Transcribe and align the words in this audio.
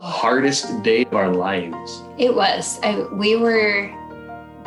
hardest 0.00 0.82
day 0.82 1.04
of 1.04 1.14
our 1.14 1.32
lives. 1.32 2.02
It 2.18 2.34
was. 2.34 2.78
I, 2.82 3.00
we 3.12 3.36
were 3.36 3.90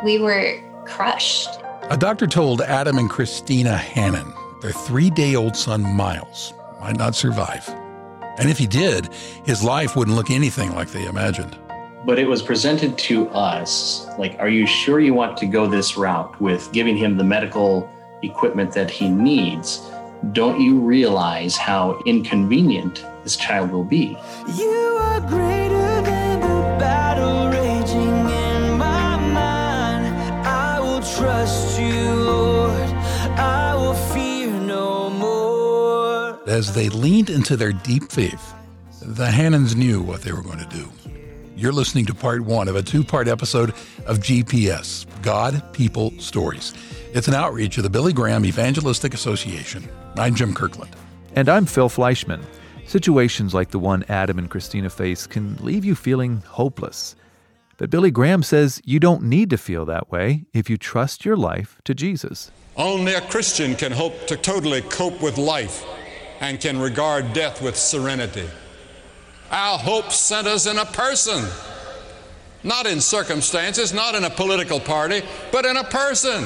we 0.04 0.18
were 0.18 0.60
crushed. 0.86 1.48
A 1.84 1.96
doctor 1.96 2.26
told 2.26 2.60
Adam 2.60 2.98
and 2.98 3.08
Christina 3.08 3.76
Hannon 3.76 4.32
their 4.60 4.72
three-day-old 4.72 5.56
son 5.56 5.82
Miles 5.82 6.54
might 6.80 6.96
not 6.96 7.14
survive. 7.14 7.68
And 8.38 8.48
if 8.48 8.58
he 8.58 8.66
did, 8.66 9.10
his 9.44 9.62
life 9.62 9.96
wouldn't 9.96 10.16
look 10.16 10.30
anything 10.30 10.74
like 10.74 10.90
they 10.90 11.04
imagined. 11.06 11.58
But 12.04 12.18
it 12.18 12.26
was 12.26 12.42
presented 12.42 12.96
to 12.98 13.28
us 13.30 14.06
like, 14.18 14.36
are 14.38 14.48
you 14.48 14.66
sure 14.66 15.00
you 15.00 15.14
want 15.14 15.36
to 15.38 15.46
go 15.46 15.66
this 15.66 15.96
route 15.96 16.40
with 16.40 16.72
giving 16.72 16.96
him 16.96 17.16
the 17.16 17.24
medical 17.24 17.88
equipment 18.22 18.72
that 18.72 18.90
he 18.90 19.08
needs? 19.08 19.91
Don't 20.30 20.60
you 20.60 20.78
realize 20.78 21.56
how 21.56 22.00
inconvenient 22.06 23.04
this 23.24 23.36
child 23.36 23.72
will 23.72 23.84
be? 23.84 24.16
You 24.56 24.98
are 25.00 25.20
greater 25.20 26.00
than 26.02 26.40
the 26.40 26.78
battle 26.78 27.48
raging 27.48 28.30
in 28.30 28.78
my 28.78 29.16
mind. 29.16 30.06
I 30.46 30.78
will 30.78 31.02
trust 31.02 31.78
you, 31.80 32.14
Lord. 32.14 32.88
I 33.36 33.74
will 33.74 33.94
fear 33.94 34.52
no 34.60 35.10
more. 35.10 36.48
As 36.48 36.72
they 36.72 36.88
leaned 36.88 37.28
into 37.28 37.56
their 37.56 37.72
deep 37.72 38.12
faith, 38.12 38.54
the 39.00 39.26
Hannons 39.26 39.74
knew 39.74 40.00
what 40.00 40.22
they 40.22 40.30
were 40.30 40.42
going 40.42 40.60
to 40.60 40.68
do. 40.76 40.88
You're 41.56 41.72
listening 41.72 42.06
to 42.06 42.14
part 42.14 42.42
one 42.42 42.68
of 42.68 42.76
a 42.76 42.82
two 42.82 43.02
part 43.02 43.26
episode 43.26 43.70
of 44.06 44.20
GPS 44.20 45.04
God, 45.20 45.72
People, 45.72 46.12
Stories. 46.18 46.74
It's 47.12 47.26
an 47.26 47.34
outreach 47.34 47.76
of 47.76 47.82
the 47.82 47.90
Billy 47.90 48.12
Graham 48.12 48.46
Evangelistic 48.46 49.14
Association. 49.14 49.88
I'm 50.16 50.34
Jim 50.34 50.52
Kirkland. 50.52 50.94
And 51.36 51.48
I'm 51.48 51.64
Phil 51.64 51.88
Fleischman. 51.88 52.42
Situations 52.86 53.54
like 53.54 53.70
the 53.70 53.78
one 53.78 54.04
Adam 54.10 54.38
and 54.38 54.50
Christina 54.50 54.90
face 54.90 55.26
can 55.26 55.56
leave 55.56 55.86
you 55.86 55.94
feeling 55.94 56.42
hopeless. 56.46 57.16
But 57.78 57.88
Billy 57.88 58.10
Graham 58.10 58.42
says 58.42 58.82
you 58.84 59.00
don't 59.00 59.22
need 59.22 59.48
to 59.50 59.56
feel 59.56 59.86
that 59.86 60.10
way 60.10 60.44
if 60.52 60.68
you 60.68 60.76
trust 60.76 61.24
your 61.24 61.36
life 61.36 61.80
to 61.84 61.94
Jesus. 61.94 62.50
Only 62.76 63.14
a 63.14 63.22
Christian 63.22 63.74
can 63.74 63.90
hope 63.90 64.26
to 64.26 64.36
totally 64.36 64.82
cope 64.82 65.22
with 65.22 65.38
life 65.38 65.82
and 66.40 66.60
can 66.60 66.78
regard 66.78 67.32
death 67.32 67.62
with 67.62 67.76
serenity. 67.76 68.48
Our 69.50 69.78
hope 69.78 70.12
centers 70.12 70.66
in 70.66 70.76
a 70.76 70.84
person, 70.84 71.42
not 72.62 72.86
in 72.86 73.00
circumstances, 73.00 73.94
not 73.94 74.14
in 74.14 74.24
a 74.24 74.30
political 74.30 74.78
party, 74.78 75.22
but 75.50 75.64
in 75.64 75.78
a 75.78 75.84
person. 75.84 76.44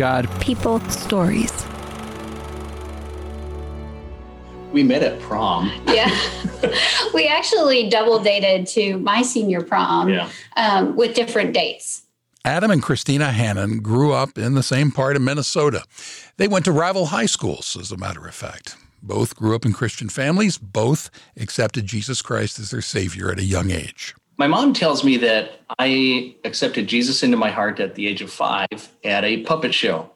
God, 0.00 0.30
people, 0.40 0.80
stories. 0.88 1.52
We 4.72 4.82
met 4.82 5.02
at 5.02 5.20
prom. 5.20 5.70
Yeah. 5.86 6.10
we 7.14 7.26
actually 7.26 7.90
double 7.90 8.18
dated 8.18 8.66
to 8.68 8.98
my 8.98 9.20
senior 9.20 9.60
prom 9.60 10.08
yeah. 10.08 10.30
um, 10.56 10.96
with 10.96 11.14
different 11.14 11.52
dates. 11.52 12.06
Adam 12.46 12.70
and 12.70 12.82
Christina 12.82 13.30
Hannon 13.30 13.80
grew 13.80 14.12
up 14.12 14.38
in 14.38 14.54
the 14.54 14.62
same 14.62 14.90
part 14.90 15.16
of 15.16 15.22
Minnesota. 15.22 15.84
They 16.38 16.48
went 16.48 16.64
to 16.64 16.72
rival 16.72 17.06
high 17.06 17.26
schools, 17.26 17.76
as 17.78 17.92
a 17.92 17.98
matter 17.98 18.26
of 18.26 18.34
fact. 18.34 18.76
Both 19.02 19.36
grew 19.36 19.54
up 19.54 19.64
in 19.64 19.72
Christian 19.72 20.08
families. 20.08 20.58
Both 20.58 21.10
accepted 21.36 21.86
Jesus 21.86 22.22
Christ 22.22 22.58
as 22.58 22.70
their 22.70 22.82
Savior 22.82 23.30
at 23.30 23.38
a 23.38 23.44
young 23.44 23.70
age. 23.70 24.14
My 24.38 24.46
mom 24.46 24.72
tells 24.72 25.04
me 25.04 25.18
that 25.18 25.60
I 25.78 26.34
accepted 26.44 26.86
Jesus 26.86 27.22
into 27.22 27.36
my 27.36 27.50
heart 27.50 27.78
at 27.78 27.94
the 27.94 28.06
age 28.06 28.22
of 28.22 28.32
five 28.32 28.88
at 29.04 29.24
a 29.24 29.42
puppet 29.42 29.74
show. 29.74 30.10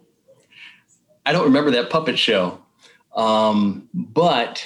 I 1.27 1.33
don't 1.33 1.45
remember 1.45 1.71
that 1.72 1.91
puppet 1.91 2.19
show, 2.19 2.62
um, 3.15 3.89
but 3.93 4.65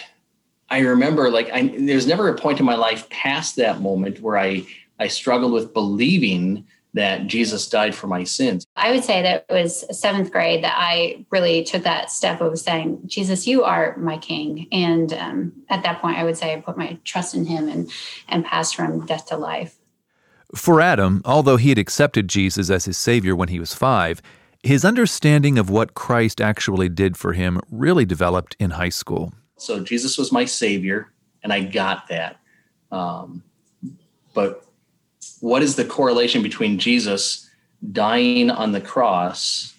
I 0.70 0.80
remember 0.80 1.30
like 1.30 1.50
I, 1.50 1.74
there's 1.76 2.06
never 2.06 2.28
a 2.28 2.36
point 2.36 2.60
in 2.60 2.66
my 2.66 2.74
life 2.74 3.08
past 3.10 3.56
that 3.56 3.80
moment 3.80 4.20
where 4.20 4.38
I 4.38 4.64
I 4.98 5.08
struggled 5.08 5.52
with 5.52 5.72
believing 5.72 6.66
that 6.94 7.26
Jesus 7.26 7.68
died 7.68 7.94
for 7.94 8.06
my 8.06 8.24
sins. 8.24 8.66
I 8.76 8.90
would 8.90 9.04
say 9.04 9.22
that 9.22 9.46
it 9.48 9.52
was 9.52 9.84
seventh 9.98 10.32
grade 10.32 10.64
that 10.64 10.74
I 10.76 11.26
really 11.30 11.62
took 11.62 11.82
that 11.82 12.10
step 12.10 12.40
of 12.40 12.58
saying, 12.58 13.02
Jesus, 13.06 13.46
you 13.46 13.64
are 13.64 13.96
my 13.98 14.18
king. 14.18 14.66
And 14.72 15.12
um, 15.12 15.52
at 15.68 15.82
that 15.82 16.00
point, 16.00 16.18
I 16.18 16.24
would 16.24 16.36
say 16.36 16.54
I 16.54 16.60
put 16.60 16.78
my 16.78 16.98
trust 17.04 17.34
in 17.34 17.44
him 17.44 17.68
and, 17.68 17.90
and 18.28 18.44
passed 18.44 18.74
from 18.74 19.04
death 19.06 19.26
to 19.26 19.36
life. 19.36 19.76
For 20.54 20.80
Adam, 20.80 21.20
although 21.24 21.58
he 21.58 21.68
had 21.68 21.78
accepted 21.78 22.26
Jesus 22.26 22.70
as 22.70 22.86
his 22.86 22.96
Savior 22.96 23.36
when 23.36 23.48
he 23.48 23.60
was 23.60 23.74
five, 23.74 24.22
his 24.62 24.84
understanding 24.84 25.58
of 25.58 25.70
what 25.70 25.94
Christ 25.94 26.40
actually 26.40 26.88
did 26.88 27.16
for 27.16 27.34
him 27.34 27.60
really 27.70 28.06
developed 28.06 28.56
in 28.58 28.70
high 28.70 28.88
school. 28.88 29.32
So 29.58 29.80
Jesus 29.80 30.16
was 30.16 30.32
my 30.32 30.46
Savior, 30.46 31.12
and 31.42 31.52
I 31.52 31.64
got 31.64 32.08
that. 32.08 32.40
Um, 32.90 33.42
but 34.32 34.64
what 35.40 35.62
is 35.62 35.76
the 35.76 35.84
correlation 35.84 36.42
between 36.42 36.78
Jesus 36.78 37.48
dying 37.92 38.50
on 38.50 38.72
the 38.72 38.80
cross 38.80 39.74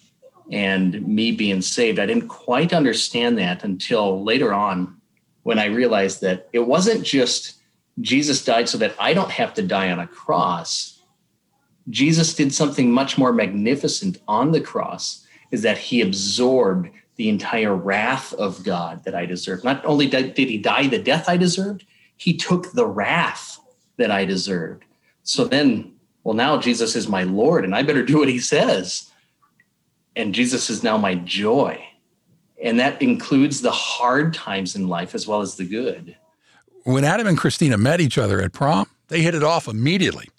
and 0.52 1.06
me 1.08 1.32
being 1.32 1.62
saved? 1.62 2.00
I 2.00 2.06
didn't 2.06 2.28
quite 2.28 2.74
understand 2.74 3.38
that 3.38 3.64
until 3.64 4.24
later 4.24 4.54
on 4.54 4.98
when 5.44 5.60
I 5.60 5.66
realized 5.66 6.22
that 6.22 6.48
it 6.54 6.60
wasn't 6.60 7.04
just 7.04 7.56
Jesus 8.02 8.44
died 8.44 8.70
so 8.70 8.78
that 8.78 8.96
I 9.00 9.14
don't 9.14 9.32
have 9.32 9.54
to 9.56 9.62
die 9.62 9.92
on 9.92 10.00
a 10.00 10.08
cross. 10.08 11.02
Jesus 11.90 12.34
did 12.34 12.54
something 12.54 12.92
much 12.92 13.18
more 13.18 13.34
magnificent 13.34 14.20
on 14.28 14.52
the 14.52 14.62
cross, 14.62 15.26
is 15.52 15.64
that 15.64 15.78
he 15.78 16.02
absorbed 16.02 16.90
the 17.16 17.30
entire 17.30 17.76
wrath 17.76 18.34
of 18.34 18.64
God 18.64 19.04
that 19.04 19.16
I 19.16 19.26
deserved. 19.26 19.64
Not 19.64 19.84
only 19.84 20.08
did 20.08 20.38
he 20.38 20.58
die 20.58 20.88
the 20.88 21.00
death 21.00 21.28
I 21.28 21.36
deserved, 21.36 21.86
he 22.16 22.38
took 22.38 22.72
the 22.72 22.86
wrath 22.86 23.60
that 23.98 24.12
I 24.12 24.24
deserved. 24.24 24.86
So 25.30 25.46
then, 25.46 25.94
well, 26.24 26.34
now 26.34 26.58
Jesus 26.58 26.96
is 26.96 27.08
my 27.08 27.22
Lord 27.22 27.64
and 27.64 27.76
I 27.76 27.84
better 27.84 28.04
do 28.04 28.18
what 28.18 28.30
he 28.30 28.40
says. 28.40 29.12
And 30.16 30.34
Jesus 30.34 30.72
is 30.72 30.82
now 30.82 30.98
my 30.98 31.14
joy. 31.14 31.86
And 32.64 32.80
that 32.80 33.00
includes 33.00 33.62
the 33.62 33.70
hard 33.70 34.34
times 34.34 34.76
in 34.76 34.88
life 34.88 35.14
as 35.14 35.28
well 35.28 35.42
as 35.42 35.54
the 35.54 35.66
good. 35.66 36.18
When 36.84 37.04
Adam 37.04 37.28
and 37.28 37.38
Christina 37.38 37.78
met 37.78 38.02
each 38.02 38.18
other 38.18 38.42
at 38.42 38.54
prom, 38.54 38.88
they 39.10 39.22
hit 39.22 39.36
it 39.36 39.44
off 39.44 39.68
immediately. 39.68 40.30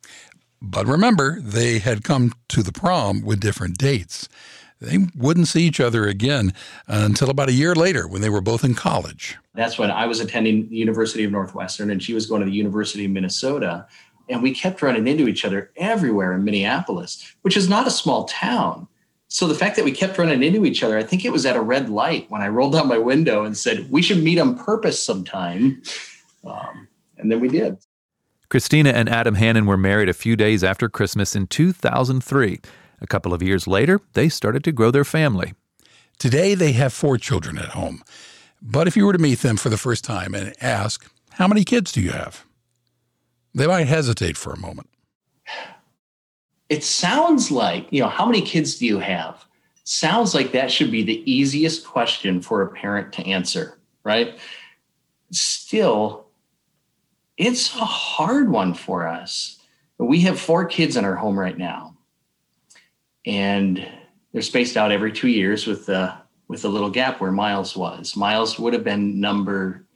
But 0.60 0.88
remember, 0.88 1.40
they 1.40 1.78
had 1.78 2.02
come 2.02 2.32
to 2.48 2.64
the 2.64 2.72
prom 2.72 3.22
with 3.22 3.38
different 3.38 3.78
dates. 3.78 4.28
They 4.80 4.98
wouldn't 5.14 5.46
see 5.46 5.62
each 5.62 5.78
other 5.78 6.08
again 6.08 6.52
until 6.88 7.30
about 7.30 7.48
a 7.48 7.52
year 7.52 7.76
later 7.76 8.08
when 8.08 8.22
they 8.22 8.30
were 8.30 8.40
both 8.40 8.64
in 8.64 8.74
college. 8.74 9.36
That's 9.54 9.78
when 9.78 9.92
I 9.92 10.06
was 10.06 10.18
attending 10.18 10.68
the 10.68 10.76
University 10.76 11.22
of 11.22 11.30
Northwestern 11.30 11.90
and 11.90 12.02
she 12.02 12.12
was 12.12 12.26
going 12.26 12.40
to 12.40 12.46
the 12.46 12.56
University 12.56 13.04
of 13.04 13.12
Minnesota 13.12 13.86
and 14.30 14.42
we 14.42 14.54
kept 14.54 14.82
running 14.82 15.06
into 15.06 15.28
each 15.28 15.44
other 15.44 15.70
everywhere 15.76 16.32
in 16.32 16.44
Minneapolis, 16.44 17.34
which 17.42 17.56
is 17.56 17.68
not 17.68 17.86
a 17.86 17.90
small 17.90 18.24
town. 18.24 18.86
So 19.28 19.46
the 19.46 19.54
fact 19.54 19.76
that 19.76 19.84
we 19.84 19.92
kept 19.92 20.18
running 20.18 20.42
into 20.42 20.64
each 20.64 20.82
other, 20.82 20.98
I 20.98 21.02
think 21.02 21.24
it 21.24 21.32
was 21.32 21.46
at 21.46 21.56
a 21.56 21.60
red 21.60 21.88
light 21.88 22.30
when 22.30 22.42
I 22.42 22.48
rolled 22.48 22.72
down 22.72 22.88
my 22.88 22.98
window 22.98 23.44
and 23.44 23.56
said, 23.56 23.90
We 23.90 24.02
should 24.02 24.22
meet 24.22 24.38
on 24.38 24.58
purpose 24.58 25.02
sometime. 25.02 25.82
Um, 26.44 26.88
and 27.16 27.30
then 27.30 27.38
we 27.40 27.48
did. 27.48 27.78
Christina 28.48 28.90
and 28.90 29.08
Adam 29.08 29.36
Hannon 29.36 29.66
were 29.66 29.76
married 29.76 30.08
a 30.08 30.14
few 30.14 30.34
days 30.34 30.64
after 30.64 30.88
Christmas 30.88 31.36
in 31.36 31.46
2003. 31.46 32.60
A 33.00 33.06
couple 33.06 33.32
of 33.32 33.42
years 33.42 33.68
later, 33.68 34.00
they 34.14 34.28
started 34.28 34.64
to 34.64 34.72
grow 34.72 34.90
their 34.90 35.04
family. 35.04 35.54
Today, 36.18 36.54
they 36.54 36.72
have 36.72 36.92
four 36.92 37.16
children 37.16 37.56
at 37.56 37.68
home. 37.68 38.02
But 38.60 38.88
if 38.88 38.96
you 38.96 39.06
were 39.06 39.12
to 39.12 39.18
meet 39.18 39.38
them 39.38 39.56
for 39.56 39.68
the 39.68 39.78
first 39.78 40.04
time 40.04 40.34
and 40.34 40.52
ask, 40.60 41.08
How 41.32 41.46
many 41.46 41.62
kids 41.62 41.92
do 41.92 42.00
you 42.00 42.10
have? 42.10 42.44
They 43.54 43.66
might 43.66 43.86
hesitate 43.86 44.36
for 44.36 44.52
a 44.52 44.58
moment. 44.58 44.88
It 46.68 46.84
sounds 46.84 47.50
like, 47.50 47.88
you 47.90 48.00
know, 48.00 48.08
how 48.08 48.24
many 48.26 48.42
kids 48.42 48.76
do 48.78 48.86
you 48.86 49.00
have? 49.00 49.44
Sounds 49.84 50.34
like 50.34 50.52
that 50.52 50.70
should 50.70 50.92
be 50.92 51.02
the 51.02 51.30
easiest 51.30 51.84
question 51.84 52.40
for 52.40 52.62
a 52.62 52.68
parent 52.68 53.12
to 53.14 53.26
answer, 53.26 53.78
right? 54.04 54.38
Still, 55.32 56.26
it's 57.36 57.74
a 57.74 57.84
hard 57.84 58.50
one 58.50 58.74
for 58.74 59.08
us. 59.08 59.58
We 59.98 60.20
have 60.20 60.38
four 60.38 60.64
kids 60.64 60.96
in 60.96 61.04
our 61.04 61.16
home 61.16 61.38
right 61.38 61.58
now. 61.58 61.96
And 63.26 63.86
they're 64.32 64.42
spaced 64.42 64.76
out 64.76 64.92
every 64.92 65.12
two 65.12 65.28
years 65.28 65.66
with 65.66 65.86
the 65.86 66.14
with 66.48 66.64
a 66.64 66.68
little 66.68 66.90
gap 66.90 67.20
where 67.20 67.30
Miles 67.30 67.76
was. 67.76 68.16
Miles 68.16 68.58
would 68.58 68.72
have 68.72 68.82
been 68.82 69.20
number 69.20 69.86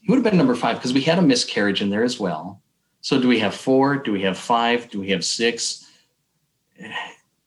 he 0.00 0.10
would 0.10 0.16
have 0.16 0.24
been 0.24 0.38
number 0.38 0.54
five 0.54 0.76
because 0.76 0.92
we 0.92 1.02
had 1.02 1.18
a 1.18 1.22
miscarriage 1.22 1.82
in 1.82 1.90
there 1.90 2.04
as 2.04 2.18
well. 2.18 2.62
So 3.00 3.20
do 3.20 3.28
we 3.28 3.38
have 3.38 3.54
four? 3.54 3.96
Do 3.96 4.12
we 4.12 4.22
have 4.22 4.38
five? 4.38 4.90
Do 4.90 5.00
we 5.00 5.10
have 5.10 5.24
six? 5.24 5.86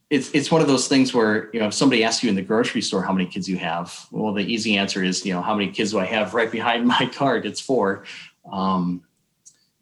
It's 0.10 0.32
it's 0.32 0.52
one 0.52 0.62
of 0.62 0.68
those 0.68 0.88
things 0.88 1.14
where 1.14 1.50
you 1.54 1.60
know 1.60 1.68
if 1.68 1.74
somebody 1.74 2.04
asks 2.04 2.24
you 2.24 2.30
in 2.30 2.36
the 2.36 2.42
grocery 2.42 2.82
store 2.82 3.04
how 3.04 3.14
many 3.14 3.28
kids 3.28 3.48
you 3.50 3.58
have, 3.58 4.08
well 4.12 4.34
the 4.34 4.44
easy 4.44 4.78
answer 4.78 5.04
is 5.04 5.26
you 5.26 5.34
know 5.34 5.42
how 5.42 5.56
many 5.56 5.72
kids 5.72 5.92
do 5.92 6.00
I 6.00 6.06
have 6.06 6.34
right 6.34 6.52
behind 6.60 6.88
my 6.88 7.10
card? 7.14 7.46
It's 7.46 7.62
four. 7.62 8.06
Um, 8.52 9.04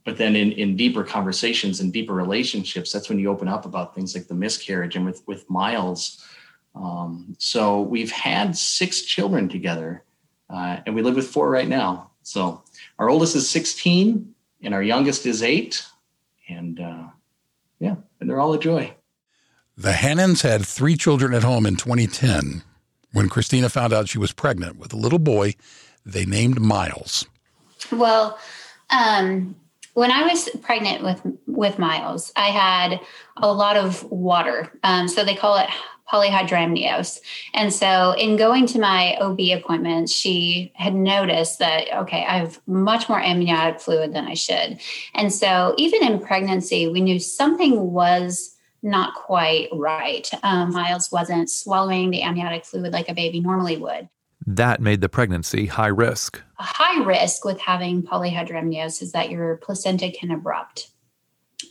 but 0.03 0.17
then 0.17 0.35
in, 0.35 0.51
in 0.53 0.75
deeper 0.75 1.03
conversations 1.03 1.79
and 1.79 1.93
deeper 1.93 2.13
relationships, 2.13 2.91
that's 2.91 3.07
when 3.07 3.19
you 3.19 3.29
open 3.29 3.47
up 3.47 3.65
about 3.65 3.93
things 3.93 4.15
like 4.15 4.27
the 4.27 4.33
miscarriage 4.33 4.95
and 4.95 5.05
with 5.05 5.21
with 5.27 5.49
Miles. 5.49 6.25
Um, 6.73 7.35
so 7.37 7.81
we've 7.81 8.11
had 8.11 8.57
six 8.57 9.01
children 9.01 9.49
together, 9.49 10.03
uh, 10.49 10.77
and 10.85 10.95
we 10.95 11.01
live 11.01 11.15
with 11.15 11.27
four 11.27 11.49
right 11.49 11.67
now. 11.67 12.10
So 12.23 12.63
our 12.99 13.09
oldest 13.09 13.35
is 13.35 13.49
16 13.49 14.33
and 14.61 14.73
our 14.73 14.83
youngest 14.83 15.25
is 15.25 15.43
eight. 15.43 15.85
And 16.47 16.79
uh, 16.79 17.07
yeah, 17.79 17.95
and 18.19 18.29
they're 18.29 18.39
all 18.39 18.53
a 18.53 18.59
joy. 18.59 18.93
The 19.77 19.93
Hannons 19.93 20.41
had 20.41 20.65
three 20.65 20.95
children 20.95 21.33
at 21.33 21.43
home 21.43 21.65
in 21.65 21.75
2010. 21.75 22.63
When 23.13 23.29
Christina 23.29 23.69
found 23.69 23.93
out 23.93 24.09
she 24.09 24.17
was 24.17 24.31
pregnant 24.31 24.77
with 24.77 24.93
a 24.93 24.97
little 24.97 25.19
boy, 25.19 25.55
they 26.05 26.25
named 26.25 26.61
Miles. 26.61 27.25
Well, 27.91 28.37
um, 28.89 29.55
when 29.93 30.11
I 30.11 30.23
was 30.23 30.49
pregnant 30.61 31.03
with 31.03 31.21
with 31.47 31.79
Miles, 31.79 32.31
I 32.35 32.47
had 32.47 32.99
a 33.37 33.51
lot 33.51 33.77
of 33.77 34.03
water. 34.11 34.71
Um, 34.83 35.07
so 35.07 35.23
they 35.23 35.35
call 35.35 35.57
it 35.57 35.69
polyhydramnios. 36.11 37.19
And 37.53 37.73
so, 37.73 38.13
in 38.17 38.35
going 38.35 38.65
to 38.67 38.79
my 38.79 39.15
OB 39.15 39.39
appointment, 39.57 40.09
she 40.09 40.71
had 40.75 40.93
noticed 40.93 41.59
that, 41.59 41.87
okay, 42.01 42.25
I 42.25 42.37
have 42.37 42.59
much 42.67 43.07
more 43.07 43.21
amniotic 43.21 43.79
fluid 43.79 44.13
than 44.13 44.25
I 44.25 44.33
should. 44.33 44.79
And 45.15 45.33
so, 45.33 45.73
even 45.77 46.03
in 46.03 46.19
pregnancy, 46.19 46.87
we 46.87 47.01
knew 47.01 47.19
something 47.19 47.91
was 47.91 48.57
not 48.83 49.13
quite 49.13 49.69
right. 49.71 50.29
Um, 50.43 50.71
Miles 50.71 51.11
wasn't 51.11 51.49
swallowing 51.49 52.09
the 52.09 52.23
amniotic 52.23 52.65
fluid 52.65 52.91
like 52.91 53.09
a 53.09 53.13
baby 53.13 53.39
normally 53.39 53.77
would. 53.77 54.09
That 54.45 54.81
made 54.81 55.01
the 55.01 55.09
pregnancy 55.09 55.67
high 55.67 55.87
risk. 55.87 56.41
A 56.59 56.63
high 56.63 57.03
risk 57.03 57.45
with 57.45 57.59
having 57.59 58.03
polyhydramnios 58.03 59.01
is 59.01 59.11
that 59.11 59.29
your 59.29 59.57
placenta 59.57 60.11
can 60.11 60.31
erupt 60.31 60.90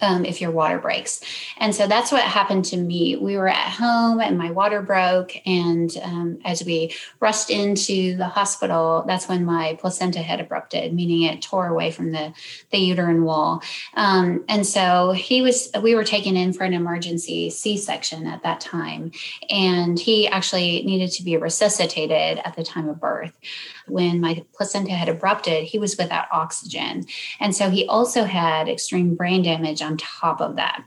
um, 0.00 0.25
if 0.25 0.41
your 0.41 0.50
water 0.50 0.79
breaks. 0.79 1.20
And 1.58 1.75
so 1.75 1.87
that's 1.87 2.12
what 2.12 2.23
happened 2.23 2.64
to 2.67 2.76
me. 2.76 3.17
We 3.17 3.37
were 3.37 3.49
at 3.49 3.70
home 3.70 4.20
and 4.20 4.38
my 4.38 4.50
water 4.50 4.82
broke. 4.82 5.35
And 5.47 5.94
um, 6.02 6.38
as 6.44 6.64
we 6.64 6.94
rushed 7.20 7.50
into 7.50 8.17
the 8.17 8.26
hospital, 8.26 9.05
that's 9.06 9.29
when 9.29 9.44
my 9.44 9.76
placenta 9.81 10.20
had 10.20 10.41
abrupted, 10.41 10.93
meaning 10.93 11.23
it 11.23 11.43
tore 11.43 11.67
away 11.67 11.91
from 11.91 12.12
the, 12.12 12.32
the 12.70 12.79
uterine 12.79 13.25
wall. 13.25 13.62
Um, 13.94 14.44
and 14.49 14.67
so 14.67 15.12
he 15.12 15.43
was, 15.43 15.70
we 15.82 15.94
were 15.94 16.05
taken 16.05 16.37
in 16.37 16.52
for 16.52 16.64
an 16.64 16.75
emergency 16.75 17.50
C 17.50 17.76
section 17.76 18.26
at 18.26 18.43
that 18.43 18.61
time. 18.61 19.12
And 19.50 19.99
he 19.99 20.29
actually 20.29 20.82
needed 20.82 21.11
to 21.12 21.23
be 21.23 21.37
resuscitated 21.37 22.41
at 22.44 22.56
the 22.56 22.64
time 22.64 22.88
of 22.88 23.00
birth 23.00 23.37
when 23.91 24.20
my 24.20 24.44
placenta 24.55 24.93
had 24.93 25.08
abrupted, 25.08 25.64
he 25.64 25.79
was 25.79 25.97
without 25.97 26.26
oxygen. 26.31 27.05
And 27.41 27.55
so 27.55 27.69
he 27.70 27.87
also 27.87 28.25
had 28.25 28.69
extreme 28.69 29.14
brain 29.14 29.43
damage 29.43 29.82
on 29.82 29.89
top 29.96 30.40
of 30.40 30.56
that. 30.56 30.84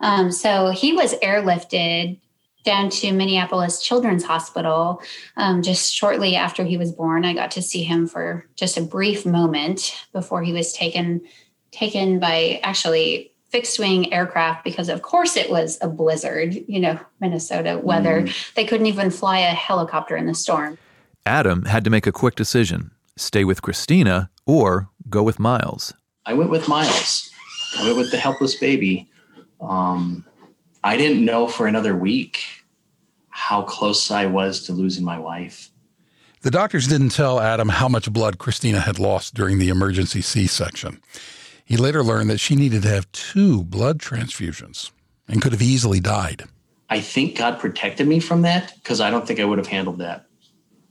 Um, 0.00 0.30
so 0.30 0.70
he 0.70 0.92
was 0.92 1.14
airlifted 1.14 2.20
down 2.66 2.90
to 2.90 3.12
Minneapolis 3.12 3.80
Children's 3.80 4.24
Hospital 4.24 5.00
um, 5.36 5.62
just 5.62 5.94
shortly 5.94 6.36
after 6.36 6.64
he 6.64 6.76
was 6.76 6.92
born. 6.92 7.24
I 7.24 7.32
got 7.32 7.52
to 7.52 7.62
see 7.62 7.84
him 7.84 8.06
for 8.06 8.44
just 8.56 8.76
a 8.76 8.82
brief 8.82 9.24
moment 9.24 9.94
before 10.12 10.42
he 10.42 10.52
was 10.52 10.72
taken 10.72 11.22
taken 11.70 12.18
by 12.18 12.60
actually 12.62 13.32
fixed 13.50 13.78
wing 13.78 14.12
aircraft 14.12 14.64
because 14.64 14.88
of 14.88 15.02
course 15.02 15.36
it 15.36 15.50
was 15.50 15.78
a 15.80 15.88
blizzard, 15.88 16.54
you 16.66 16.80
know, 16.80 16.98
Minnesota 17.20 17.80
weather. 17.82 18.22
Mm. 18.22 18.54
They 18.54 18.64
couldn't 18.64 18.86
even 18.86 19.10
fly 19.10 19.38
a 19.38 19.54
helicopter 19.54 20.16
in 20.16 20.26
the 20.26 20.34
storm. 20.34 20.78
Adam 21.24 21.64
had 21.64 21.84
to 21.84 21.90
make 21.90 22.06
a 22.06 22.12
quick 22.12 22.34
decision 22.34 22.90
stay 23.16 23.44
with 23.44 23.62
Christina 23.62 24.30
or 24.44 24.90
go 25.08 25.22
with 25.22 25.38
Miles. 25.38 25.94
I 26.26 26.34
went 26.34 26.50
with 26.50 26.68
Miles. 26.68 27.30
I 27.78 27.84
went 27.84 27.96
with 27.96 28.10
the 28.10 28.18
helpless 28.18 28.54
baby. 28.54 29.08
Um, 29.60 30.24
I 30.84 30.96
didn't 30.96 31.24
know 31.24 31.46
for 31.46 31.66
another 31.66 31.96
week 31.96 32.42
how 33.28 33.62
close 33.62 34.10
I 34.10 34.26
was 34.26 34.64
to 34.64 34.72
losing 34.72 35.04
my 35.04 35.18
wife. 35.18 35.70
The 36.42 36.50
doctors 36.50 36.86
didn't 36.86 37.10
tell 37.10 37.40
Adam 37.40 37.68
how 37.68 37.88
much 37.88 38.12
blood 38.12 38.38
Christina 38.38 38.80
had 38.80 38.98
lost 38.98 39.34
during 39.34 39.58
the 39.58 39.68
emergency 39.68 40.20
C 40.20 40.46
section. 40.46 41.00
He 41.64 41.76
later 41.76 42.04
learned 42.04 42.30
that 42.30 42.38
she 42.38 42.54
needed 42.54 42.82
to 42.82 42.88
have 42.88 43.10
two 43.10 43.64
blood 43.64 43.98
transfusions 43.98 44.92
and 45.26 45.42
could 45.42 45.52
have 45.52 45.62
easily 45.62 45.98
died. 45.98 46.44
I 46.88 47.00
think 47.00 47.36
God 47.36 47.58
protected 47.58 48.06
me 48.06 48.20
from 48.20 48.42
that 48.42 48.74
because 48.76 49.00
I 49.00 49.10
don't 49.10 49.26
think 49.26 49.40
I 49.40 49.44
would 49.44 49.58
have 49.58 49.66
handled 49.66 49.98
that. 49.98 50.26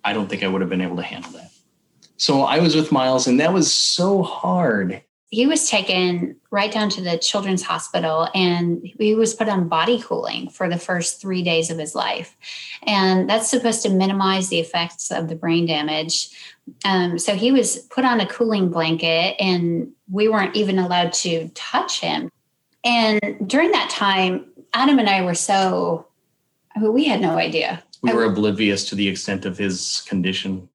I 0.03 0.13
don't 0.13 0.27
think 0.27 0.43
I 0.43 0.47
would 0.47 0.61
have 0.61 0.69
been 0.69 0.81
able 0.81 0.97
to 0.97 1.03
handle 1.03 1.31
that. 1.31 1.51
So 2.17 2.41
I 2.41 2.59
was 2.59 2.75
with 2.75 2.91
Miles, 2.91 3.27
and 3.27 3.39
that 3.39 3.53
was 3.53 3.73
so 3.73 4.23
hard. 4.23 5.01
He 5.35 5.47
was 5.47 5.69
taken 5.69 6.37
right 6.49 6.71
down 6.71 6.89
to 6.91 7.01
the 7.01 7.17
children's 7.17 7.63
hospital 7.63 8.29
and 8.33 8.81
he 8.97 9.15
was 9.15 9.33
put 9.33 9.49
on 9.49 9.67
body 9.67 10.01
cooling 10.01 10.49
for 10.49 10.69
the 10.69 10.77
first 10.77 11.19
three 11.19 11.43
days 11.43 11.69
of 11.69 11.77
his 11.77 11.93
life. 11.93 12.35
And 12.83 13.29
that's 13.29 13.49
supposed 13.49 13.81
to 13.83 13.89
minimize 13.89 14.49
the 14.49 14.59
effects 14.59 15.11
of 15.11 15.27
the 15.27 15.35
brain 15.35 15.65
damage. 15.65 16.29
Um, 16.83 17.19
so 17.19 17.35
he 17.35 17.51
was 17.51 17.79
put 17.89 18.05
on 18.05 18.19
a 18.19 18.25
cooling 18.27 18.69
blanket 18.69 19.35
and 19.39 19.91
we 20.09 20.27
weren't 20.29 20.55
even 20.55 20.79
allowed 20.79 21.13
to 21.13 21.49
touch 21.49 21.99
him. 21.99 22.31
And 22.83 23.19
during 23.45 23.71
that 23.71 23.89
time, 23.89 24.45
Adam 24.73 24.99
and 24.99 25.09
I 25.09 25.21
were 25.23 25.35
so, 25.35 26.07
I 26.75 26.79
mean, 26.79 26.93
we 26.93 27.05
had 27.05 27.21
no 27.21 27.37
idea 27.37 27.83
we 28.05 28.13
were 28.13 28.25
oblivious 28.25 28.87
to 28.89 28.95
the 28.95 29.07
extent 29.07 29.45
of 29.45 29.57
his 29.57 30.03
condition. 30.07 30.69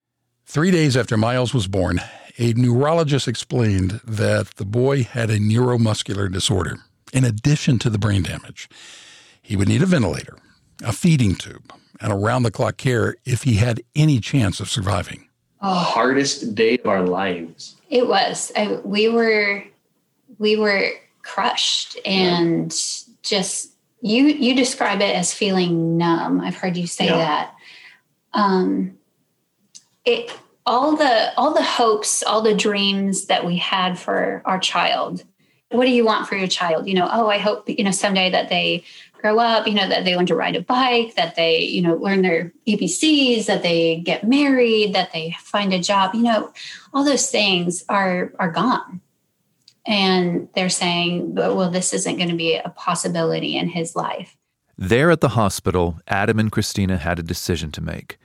Three 0.47 0.71
days 0.71 0.97
after 0.97 1.17
Miles 1.17 1.55
was 1.55 1.67
born, 1.69 2.01
a 2.39 2.53
neurologist 2.55 3.29
explained 3.29 4.01
that 4.05 4.57
the 4.57 4.65
boy 4.65 5.05
had 5.05 5.31
a 5.31 5.39
neuromuscular 5.39 6.31
disorder 6.31 6.79
in 7.13 7.25
addition 7.25 7.79
to 7.81 7.91
the 7.91 7.99
brain 7.99 8.23
damage. 8.23 8.69
He 9.43 9.57
would 9.57 9.69
need 9.69 9.83
a 9.83 9.87
ventilator, 9.87 10.39
a 10.83 10.93
feeding 10.93 11.35
tube, 11.35 11.73
and 12.01 12.13
around 12.13 12.45
the 12.45 12.51
clock 12.51 12.77
care 12.77 13.17
if 13.25 13.43
he 13.43 13.55
had 13.55 13.83
any 13.97 14.21
chance 14.21 14.61
of 14.61 14.71
surviving. 14.71 15.29
Oh, 15.63 15.75
hardest 15.75 16.55
day 16.55 16.79
of 16.79 16.87
our 16.87 17.07
lives. 17.07 17.77
It 17.91 18.07
was. 18.07 18.51
I, 18.57 18.81
we 18.85 19.09
were 19.09 19.65
we 20.39 20.57
were 20.57 20.91
crushed 21.23 21.99
and 22.05 22.73
yeah. 22.73 23.15
just 23.23 23.73
you 24.01 24.25
you 24.25 24.55
describe 24.55 25.01
it 25.01 25.15
as 25.15 25.35
feeling 25.35 25.99
numb 25.99 26.41
i've 26.41 26.57
heard 26.57 26.77
you 26.77 26.87
say 26.87 27.05
yeah. 27.07 27.19
that 27.19 27.55
um 28.33 28.97
it 30.05 30.33
all 30.71 30.95
the 30.95 31.33
all 31.37 31.53
the 31.53 31.63
hopes 31.63 32.23
all 32.23 32.43
the 32.43 32.55
dreams 32.55 33.27
that 33.27 33.45
we 33.45 33.57
had 33.57 33.99
for 33.99 34.41
our 34.45 34.59
child 34.61 35.25
what 35.71 35.85
do 35.85 35.91
you 35.91 36.05
want 36.05 36.29
for 36.29 36.37
your 36.37 36.47
child 36.47 36.87
you 36.87 36.95
know 36.95 37.09
oh 37.11 37.29
i 37.29 37.39
hope 37.39 37.69
you 37.69 37.83
know 37.83 37.91
someday 37.91 38.31
that 38.31 38.49
they 38.49 38.85
grow 39.21 39.39
up 39.39 39.67
you 39.67 39.75
know 39.75 39.89
that 39.89 40.05
they 40.05 40.17
learn 40.17 40.27
to 40.27 40.37
ride 40.37 40.55
a 40.55 40.63
bike 40.63 41.17
that 41.17 41.35
they 41.35 41.59
you 41.59 41.83
know 41.83 41.97
learn 41.97 42.23
their 42.23 42.53
abcs 42.69 43.47
that 43.47 43.65
they 43.65 43.97
get 43.97 44.23
married 44.23 44.95
that 44.95 45.13
they 45.13 45.35
find 45.41 45.75
a 45.75 45.81
job 45.81 46.15
you 46.15 46.23
know 46.23 46.53
all 46.95 47.05
those 47.05 47.31
things 47.31 47.85
are 47.89 48.33
are 48.39 48.51
gone 48.51 49.01
and 49.87 50.49
they're 50.55 50.69
saying, 50.69 51.35
well, 51.35 51.71
this 51.71 51.93
isn't 51.93 52.17
going 52.17 52.29
to 52.29 52.37
be 52.37 52.55
a 52.55 52.69
possibility 52.71 53.57
in 53.57 53.69
his 53.69 53.97
life. 53.97 54.37
There 54.77 55.11
at 55.11 55.21
the 55.21 55.31
hospital, 55.31 55.99
Adam 56.07 56.39
and 56.39 56.53
Christina 56.53 56.97
had 56.97 57.19
a 57.19 57.23
decision 57.23 57.73
to 57.73 57.81
make. 57.81 58.19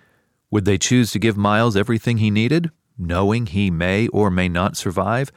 Would 0.55 0.63
they 0.63 0.77
choose 0.77 1.11
to 1.11 1.19
give 1.19 1.35
Miles 1.35 1.75
everything 1.75 2.19
he 2.19 2.31
needed, 2.31 2.71
knowing 2.97 3.45
he 3.45 3.69
may 3.69 4.07
or 4.07 4.31
may 4.31 4.47
not 4.47 4.77
survive? 4.77 5.29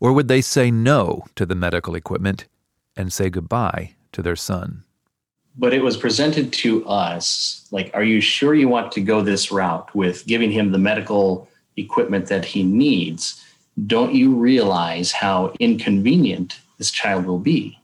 Or 0.00 0.14
would 0.14 0.28
they 0.28 0.40
say 0.40 0.70
no 0.70 1.24
to 1.36 1.44
the 1.44 1.54
medical 1.54 1.94
equipment 1.94 2.46
and 2.96 3.12
say 3.12 3.28
goodbye 3.28 3.96
to 4.12 4.22
their 4.22 4.36
son? 4.36 4.84
But 5.54 5.74
it 5.74 5.82
was 5.82 5.98
presented 5.98 6.50
to 6.54 6.82
us 6.86 7.68
like, 7.72 7.90
are 7.92 8.02
you 8.02 8.22
sure 8.22 8.54
you 8.54 8.66
want 8.68 8.90
to 8.92 9.02
go 9.02 9.20
this 9.20 9.52
route 9.52 9.94
with 9.94 10.24
giving 10.24 10.50
him 10.50 10.72
the 10.72 10.78
medical 10.78 11.46
equipment 11.76 12.28
that 12.28 12.46
he 12.46 12.62
needs? 12.62 13.44
don't 13.86 14.14
you 14.14 14.34
realize 14.34 15.12
how 15.12 15.52
inconvenient 15.60 16.58
this 16.78 16.90
child 16.90 17.26
will 17.26 17.38
be? 17.38 17.78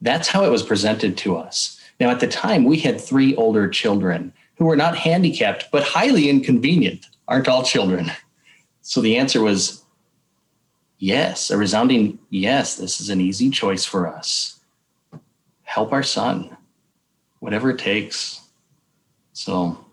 That's 0.00 0.26
how 0.26 0.42
it 0.42 0.50
was 0.50 0.64
presented 0.64 1.16
to 1.18 1.36
us. 1.36 1.80
Now, 2.00 2.10
at 2.10 2.18
the 2.18 2.26
time, 2.26 2.64
we 2.64 2.78
had 2.78 3.00
three 3.00 3.36
older 3.36 3.68
children 3.68 4.32
who 4.56 4.64
were 4.64 4.76
not 4.76 4.96
handicapped, 4.96 5.66
but 5.70 5.82
highly 5.82 6.28
inconvenient. 6.28 7.06
Aren't 7.28 7.48
all 7.48 7.62
children? 7.62 8.10
So 8.82 9.00
the 9.00 9.16
answer 9.16 9.40
was 9.42 9.84
yes, 10.98 11.50
a 11.50 11.56
resounding 11.58 12.18
yes, 12.30 12.76
this 12.76 13.00
is 13.00 13.10
an 13.10 13.20
easy 13.20 13.50
choice 13.50 13.84
for 13.84 14.06
us. 14.06 14.60
Help 15.64 15.92
our 15.92 16.02
son. 16.02 16.56
whatever 17.40 17.70
it 17.70 17.78
takes. 17.78 18.40
So 19.32 19.84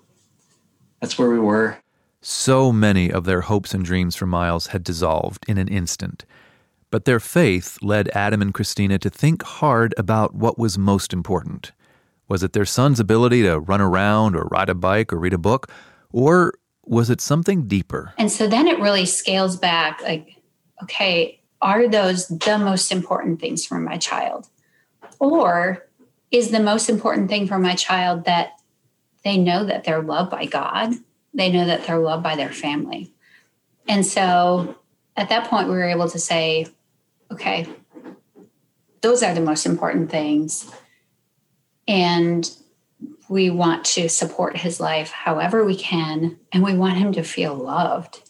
that's 0.99 1.17
where 1.17 1.29
we 1.29 1.39
were. 1.39 1.77
So 2.21 2.71
many 2.71 3.11
of 3.11 3.25
their 3.25 3.41
hopes 3.41 3.73
and 3.73 3.83
dreams 3.83 4.15
for 4.15 4.25
Miles 4.25 4.67
had 4.67 4.83
dissolved 4.83 5.45
in 5.47 5.57
an 5.57 5.67
instant. 5.67 6.25
But 6.89 7.05
their 7.05 7.19
faith 7.19 7.77
led 7.81 8.09
Adam 8.15 8.41
and 8.41 8.53
Christina 8.53 8.97
to 8.99 9.09
think 9.09 9.43
hard 9.43 9.93
about 9.97 10.33
what 10.33 10.57
was 10.57 10.77
most 10.77 11.11
important. 11.11 11.73
Was 12.27 12.43
it 12.43 12.53
their 12.53 12.65
son's 12.65 12.99
ability 12.99 13.43
to 13.43 13.59
run 13.59 13.81
around 13.81 14.35
or 14.35 14.45
ride 14.45 14.69
a 14.69 14.75
bike 14.75 15.11
or 15.11 15.17
read 15.17 15.33
a 15.33 15.37
book? 15.37 15.69
Or 16.11 16.53
was 16.85 17.09
it 17.09 17.21
something 17.21 17.67
deeper? 17.67 18.13
And 18.17 18.31
so 18.31 18.47
then 18.47 18.67
it 18.67 18.79
really 18.79 19.05
scales 19.05 19.57
back 19.57 20.01
like, 20.01 20.41
okay, 20.81 21.41
are 21.61 21.87
those 21.87 22.27
the 22.27 22.57
most 22.57 22.91
important 22.91 23.39
things 23.39 23.65
for 23.65 23.79
my 23.79 23.97
child? 23.97 24.47
Or 25.19 25.87
is 26.31 26.51
the 26.51 26.59
most 26.59 26.89
important 26.89 27.29
thing 27.29 27.47
for 27.47 27.59
my 27.59 27.75
child 27.75 28.25
that 28.25 28.59
they 29.23 29.37
know 29.37 29.63
that 29.65 29.83
they're 29.83 30.01
loved 30.01 30.31
by 30.31 30.45
God? 30.45 30.93
They 31.33 31.51
know 31.51 31.65
that 31.65 31.85
they're 31.85 31.99
loved 31.99 32.23
by 32.23 32.35
their 32.35 32.51
family. 32.51 33.13
And 33.87 34.05
so 34.05 34.75
at 35.15 35.29
that 35.29 35.47
point, 35.49 35.67
we 35.67 35.75
were 35.75 35.83
able 35.83 36.09
to 36.09 36.19
say, 36.19 36.67
okay, 37.31 37.67
those 39.01 39.23
are 39.23 39.33
the 39.33 39.41
most 39.41 39.65
important 39.65 40.09
things. 40.09 40.71
And 41.87 42.49
we 43.29 43.49
want 43.49 43.85
to 43.85 44.09
support 44.09 44.57
his 44.57 44.79
life 44.79 45.11
however 45.11 45.63
we 45.65 45.75
can, 45.75 46.37
and 46.51 46.63
we 46.63 46.75
want 46.75 46.97
him 46.97 47.13
to 47.13 47.23
feel 47.23 47.55
loved. 47.55 48.21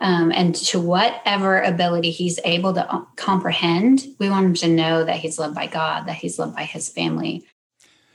Um, 0.00 0.32
and 0.32 0.54
to 0.56 0.80
whatever 0.80 1.60
ability 1.60 2.10
he's 2.10 2.38
able 2.44 2.74
to 2.74 2.92
uh, 2.92 3.04
comprehend, 3.16 4.06
we 4.18 4.28
want 4.28 4.46
him 4.46 4.54
to 4.54 4.68
know 4.68 5.04
that 5.04 5.16
he's 5.16 5.38
loved 5.38 5.54
by 5.54 5.66
God, 5.66 6.06
that 6.06 6.16
he's 6.16 6.38
loved 6.38 6.54
by 6.54 6.64
his 6.64 6.88
family. 6.88 7.44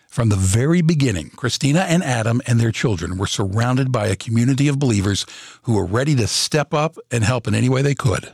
From 0.08 0.29
the 0.29 0.36
very 0.36 0.81
beginning, 0.81 1.29
Christina 1.36 1.81
and 1.81 2.03
Adam 2.03 2.41
and 2.48 2.60
their 2.60 2.72
children 2.72 3.17
were 3.17 3.27
surrounded 3.27 3.91
by 3.91 4.08
a 4.08 4.15
community 4.15 4.67
of 4.67 4.79
believers 4.79 5.25
who 5.63 5.75
were 5.75 5.86
ready 5.86 6.15
to 6.15 6.27
step 6.27 6.74
up 6.74 6.98
and 7.12 7.24
help 7.24 7.48
in 7.48 7.53
any 7.53 7.69
way 7.69 7.81
they 7.81 7.96
could. 7.96 8.34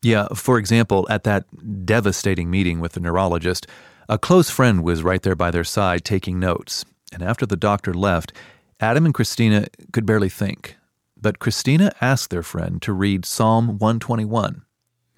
Yeah, 0.00 0.28
for 0.34 0.58
example, 0.58 1.06
at 1.10 1.24
that 1.24 1.44
devastating 1.84 2.50
meeting 2.50 2.78
with 2.78 2.92
the 2.92 3.00
neurologist, 3.00 3.66
a 4.08 4.18
close 4.18 4.48
friend 4.48 4.82
was 4.82 5.02
right 5.02 5.22
there 5.22 5.36
by 5.36 5.50
their 5.50 5.64
side 5.64 6.04
taking 6.04 6.40
notes. 6.40 6.84
And 7.12 7.22
after 7.22 7.44
the 7.44 7.56
doctor 7.56 7.92
left, 7.92 8.32
Adam 8.80 9.04
and 9.04 9.14
Christina 9.14 9.66
could 9.92 10.06
barely 10.06 10.28
think. 10.30 10.76
But 11.20 11.38
Christina 11.38 11.92
asked 12.00 12.30
their 12.30 12.42
friend 12.42 12.80
to 12.82 12.92
read 12.92 13.26
Psalm 13.26 13.78
121. 13.78 14.62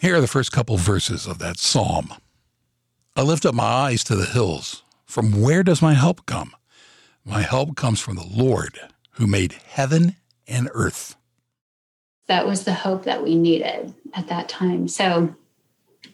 Here 0.01 0.17
are 0.17 0.21
the 0.21 0.27
first 0.27 0.51
couple 0.51 0.77
verses 0.77 1.27
of 1.27 1.39
that 1.39 1.59
psalm. 1.59 2.15
I 3.15 3.23
lift 3.23 3.45
up 3.45 3.55
my 3.55 3.65
eyes 3.65 4.03
to 4.05 4.17
the 4.17 4.25
hills. 4.25 4.83
From 5.05 5.41
where 5.41 5.63
does 5.63 5.83
my 5.83 5.95
help 5.95 6.27
come? 6.27 6.55
My 7.25 7.43
help 7.43 7.77
comes 7.77 8.01
from 8.01 8.17
the 8.17 8.27
Lord 8.27 8.81
who 9.13 9.27
made 9.27 9.53
heaven 9.53 10.17
and 10.49 10.71
earth. 10.73 11.17
That 12.27 12.47
was 12.47 12.65
the 12.65 12.75
hope 12.75 13.05
that 13.05 13.23
we 13.23 13.35
needed 13.35 13.95
at 14.15 14.29
that 14.29 14.49
time. 14.49 14.89
So, 14.89 15.35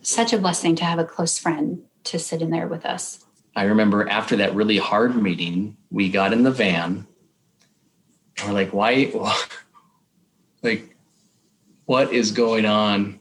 such 0.02 0.32
a 0.32 0.38
blessing 0.38 0.74
to 0.76 0.84
have 0.84 0.98
a 0.98 1.04
close 1.04 1.38
friend 1.38 1.85
to 2.06 2.18
sit 2.18 2.42
in 2.42 2.50
there 2.50 2.68
with 2.68 2.84
us. 2.84 3.24
I 3.54 3.64
remember 3.64 4.08
after 4.08 4.36
that 4.36 4.54
really 4.54 4.76
hard 4.76 5.20
meeting, 5.20 5.76
we 5.90 6.08
got 6.10 6.32
in 6.32 6.42
the 6.42 6.50
van. 6.50 7.06
And 8.38 8.48
we're 8.48 8.54
like, 8.54 8.72
why? 8.72 9.12
Like, 10.62 10.96
what 11.84 12.12
is 12.12 12.32
going 12.32 12.66
on? 12.66 13.20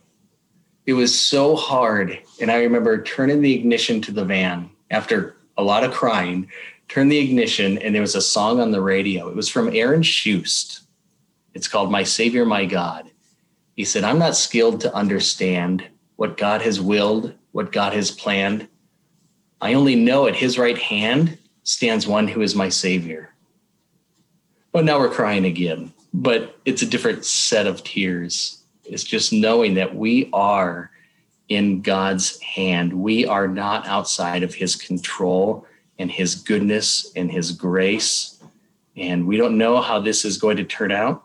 It 0.87 0.93
was 0.93 1.19
so 1.19 1.55
hard. 1.55 2.19
And 2.41 2.49
I 2.49 2.63
remember 2.63 3.03
turning 3.03 3.41
the 3.41 3.53
ignition 3.53 4.01
to 4.01 4.11
the 4.11 4.25
van 4.25 4.71
after 4.89 5.35
a 5.57 5.63
lot 5.63 5.83
of 5.83 5.93
crying, 5.93 6.49
turned 6.87 7.11
the 7.11 7.19
ignition, 7.19 7.77
and 7.77 7.93
there 7.93 8.01
was 8.01 8.15
a 8.15 8.21
song 8.21 8.59
on 8.59 8.71
the 8.71 8.81
radio. 8.81 9.27
It 9.27 9.35
was 9.35 9.49
from 9.49 9.75
Aaron 9.75 10.01
Shust. 10.01 10.81
It's 11.53 11.67
called 11.67 11.91
My 11.91 12.03
Savior, 12.03 12.45
My 12.45 12.65
God. 12.65 13.11
He 13.75 13.83
said, 13.83 14.03
I'm 14.03 14.19
not 14.19 14.35
skilled 14.35 14.81
to 14.81 14.93
understand 14.93 15.85
what 16.15 16.37
God 16.37 16.61
has 16.61 16.79
willed, 16.79 17.33
what 17.51 17.71
God 17.71 17.93
has 17.93 18.11
planned. 18.11 18.67
I 19.61 19.73
only 19.73 19.95
know 19.95 20.27
at 20.27 20.35
his 20.35 20.57
right 20.57 20.77
hand 20.77 21.37
stands 21.63 22.07
one 22.07 22.27
who 22.27 22.41
is 22.41 22.55
my 22.55 22.69
Savior. 22.69 23.33
But 24.71 24.85
now 24.85 24.99
we're 24.99 25.09
crying 25.09 25.45
again, 25.45 25.93
but 26.13 26.57
it's 26.65 26.81
a 26.81 26.85
different 26.87 27.25
set 27.25 27.65
of 27.65 27.83
tears. 27.83 28.63
It's 28.83 29.03
just 29.03 29.33
knowing 29.33 29.75
that 29.75 29.95
we 29.95 30.29
are 30.33 30.91
in 31.49 31.81
God's 31.81 32.39
hand. 32.41 32.93
We 32.93 33.25
are 33.25 33.47
not 33.47 33.87
outside 33.87 34.43
of 34.43 34.53
his 34.53 34.75
control 34.75 35.65
and 35.97 36.11
his 36.11 36.35
goodness 36.35 37.11
and 37.15 37.31
his 37.31 37.51
grace. 37.51 38.39
And 38.97 39.27
we 39.27 39.37
don't 39.37 39.57
know 39.57 39.81
how 39.81 39.99
this 39.99 40.25
is 40.25 40.37
going 40.37 40.57
to 40.57 40.63
turn 40.63 40.91
out. 40.91 41.23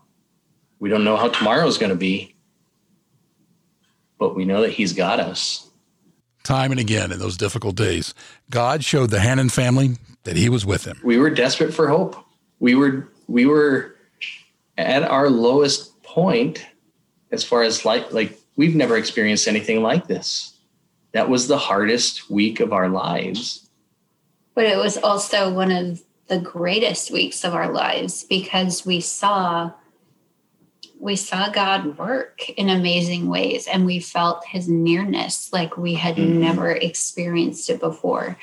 We 0.78 0.88
don't 0.88 1.04
know 1.04 1.16
how 1.16 1.28
tomorrow 1.28 1.66
is 1.66 1.78
going 1.78 1.90
to 1.90 1.96
be, 1.96 2.34
but 4.18 4.34
we 4.34 4.44
know 4.44 4.62
that 4.62 4.70
he's 4.70 4.92
got 4.92 5.20
us. 5.20 5.69
Time 6.42 6.70
and 6.70 6.80
again 6.80 7.12
in 7.12 7.18
those 7.18 7.36
difficult 7.36 7.76
days, 7.76 8.14
God 8.50 8.82
showed 8.82 9.10
the 9.10 9.20
Hannon 9.20 9.50
family 9.50 9.96
that 10.24 10.36
he 10.36 10.48
was 10.48 10.64
with 10.64 10.84
them. 10.84 10.98
We 11.04 11.18
were 11.18 11.30
desperate 11.30 11.72
for 11.72 11.88
hope. 11.88 12.16
We 12.58 12.74
were 12.74 13.08
we 13.28 13.46
were 13.46 13.96
at 14.78 15.02
our 15.02 15.28
lowest 15.28 16.02
point 16.02 16.66
as 17.30 17.44
far 17.44 17.62
as 17.62 17.84
like 17.84 18.12
like 18.12 18.38
we've 18.56 18.74
never 18.74 18.96
experienced 18.96 19.48
anything 19.48 19.82
like 19.82 20.06
this. 20.06 20.56
That 21.12 21.28
was 21.28 21.48
the 21.48 21.58
hardest 21.58 22.30
week 22.30 22.60
of 22.60 22.72
our 22.72 22.88
lives. 22.88 23.68
But 24.54 24.64
it 24.64 24.76
was 24.76 24.96
also 24.96 25.52
one 25.52 25.70
of 25.72 26.02
the 26.28 26.38
greatest 26.38 27.10
weeks 27.10 27.44
of 27.44 27.54
our 27.54 27.72
lives 27.72 28.24
because 28.24 28.86
we 28.86 29.00
saw 29.00 29.72
we 31.00 31.16
saw 31.16 31.48
God 31.48 31.98
work 31.98 32.48
in 32.50 32.68
amazing 32.68 33.28
ways 33.28 33.66
and 33.66 33.86
we 33.86 34.00
felt 34.00 34.44
his 34.44 34.68
nearness 34.68 35.50
like 35.52 35.78
we 35.78 35.94
had 35.94 36.16
mm-hmm. 36.16 36.40
never 36.40 36.70
experienced 36.70 37.70
it 37.70 37.80
before. 37.80 38.36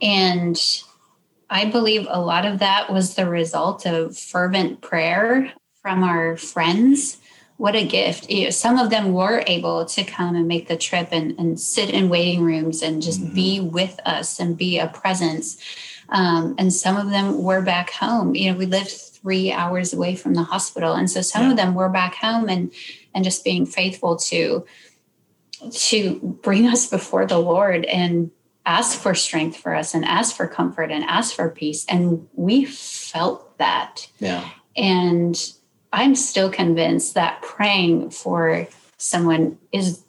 And 0.00 0.58
I 1.50 1.66
believe 1.66 2.06
a 2.08 2.20
lot 2.20 2.46
of 2.46 2.60
that 2.60 2.90
was 2.90 3.14
the 3.14 3.28
result 3.28 3.86
of 3.86 4.16
fervent 4.16 4.80
prayer 4.80 5.52
from 5.82 6.02
our 6.02 6.38
friends. 6.38 7.18
What 7.58 7.76
a 7.76 7.86
gift. 7.86 8.30
You 8.30 8.44
know, 8.44 8.50
some 8.50 8.78
of 8.78 8.90
them 8.90 9.12
were 9.12 9.44
able 9.46 9.84
to 9.84 10.04
come 10.04 10.34
and 10.34 10.48
make 10.48 10.68
the 10.68 10.76
trip 10.76 11.08
and, 11.12 11.38
and 11.38 11.60
sit 11.60 11.90
in 11.90 12.08
waiting 12.08 12.42
rooms 12.42 12.82
and 12.82 13.02
just 13.02 13.20
mm-hmm. 13.22 13.34
be 13.34 13.60
with 13.60 14.00
us 14.06 14.40
and 14.40 14.56
be 14.56 14.78
a 14.78 14.88
presence. 14.88 15.58
Um, 16.08 16.54
and 16.58 16.72
some 16.72 16.96
of 16.96 17.10
them 17.10 17.42
were 17.42 17.62
back 17.62 17.90
home. 17.90 18.34
You 18.34 18.52
know, 18.52 18.58
we 18.58 18.66
lived 18.66 19.15
three 19.26 19.50
hours 19.50 19.92
away 19.92 20.14
from 20.14 20.34
the 20.34 20.44
hospital. 20.44 20.92
And 20.92 21.10
so 21.10 21.20
some 21.20 21.46
yeah. 21.46 21.50
of 21.50 21.56
them 21.56 21.74
were 21.74 21.88
back 21.88 22.14
home 22.14 22.48
and 22.48 22.72
and 23.12 23.24
just 23.24 23.42
being 23.42 23.66
faithful 23.66 24.14
to 24.16 24.64
to 25.72 26.38
bring 26.44 26.68
us 26.68 26.88
before 26.88 27.26
the 27.26 27.38
lord 27.38 27.84
and 27.86 28.30
ask 28.66 29.00
for 29.00 29.16
strength 29.16 29.56
for 29.56 29.74
us 29.74 29.94
and 29.94 30.04
ask 30.04 30.36
for 30.36 30.46
comfort 30.46 30.92
and 30.92 31.02
ask 31.04 31.34
for 31.34 31.48
peace. 31.48 31.84
And 31.88 32.28
we 32.34 32.66
felt 32.66 33.58
that. 33.58 34.06
Yeah. 34.20 34.48
And 34.76 35.36
i'm 35.92 36.14
still 36.14 36.50
convinced 36.50 37.14
that 37.14 37.42
praying 37.42 38.10
for 38.10 38.68
someone 38.98 39.58
is 39.72 40.04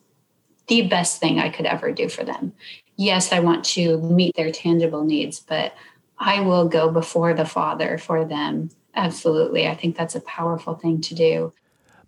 the 0.68 0.82
best 0.88 1.20
thing 1.20 1.40
i 1.40 1.50
could 1.50 1.66
ever 1.66 1.92
do 1.92 2.08
for 2.08 2.24
them. 2.24 2.54
Yes 2.98 3.32
i 3.32 3.40
want 3.40 3.66
to 3.76 3.98
meet 4.00 4.36
their 4.36 4.52
tangible 4.52 5.04
needs 5.04 5.40
but 5.40 5.74
i 6.18 6.40
will 6.42 6.68
go 6.68 6.90
before 6.92 7.34
the 7.36 7.46
father 7.46 7.98
for 8.00 8.26
them 8.26 8.70
Absolutely. 8.98 9.68
I 9.68 9.76
think 9.76 9.96
that's 9.96 10.16
a 10.16 10.22
powerful 10.22 10.74
thing 10.74 11.00
to 11.02 11.16
do. 11.16 11.54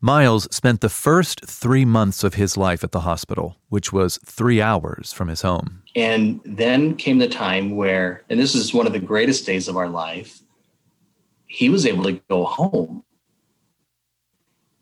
Miles 0.02 0.48
spent 0.54 0.82
the 0.82 0.90
first 0.90 1.46
three 1.46 1.86
months 1.86 2.24
of 2.24 2.34
his 2.34 2.58
life 2.58 2.84
at 2.84 2.92
the 2.92 3.02
hospital, 3.02 3.58
which 3.70 3.94
was 3.94 4.18
three 4.26 4.60
hours 4.62 5.14
from 5.14 5.28
his 5.28 5.44
home. 5.44 5.84
And 5.96 6.40
then 6.46 6.96
came 6.96 7.20
the 7.20 7.28
time 7.28 7.76
where, 7.76 8.24
and 8.30 8.40
this 8.40 8.56
is 8.56 8.74
one 8.74 8.88
of 8.88 8.94
the 8.94 9.00
greatest 9.00 9.46
days 9.46 9.68
of 9.68 9.78
our 9.78 9.90
life, 9.90 10.42
he 11.46 11.70
was 11.70 11.86
able 11.86 12.06
to 12.06 12.14
go 12.30 12.46
home. 12.46 13.04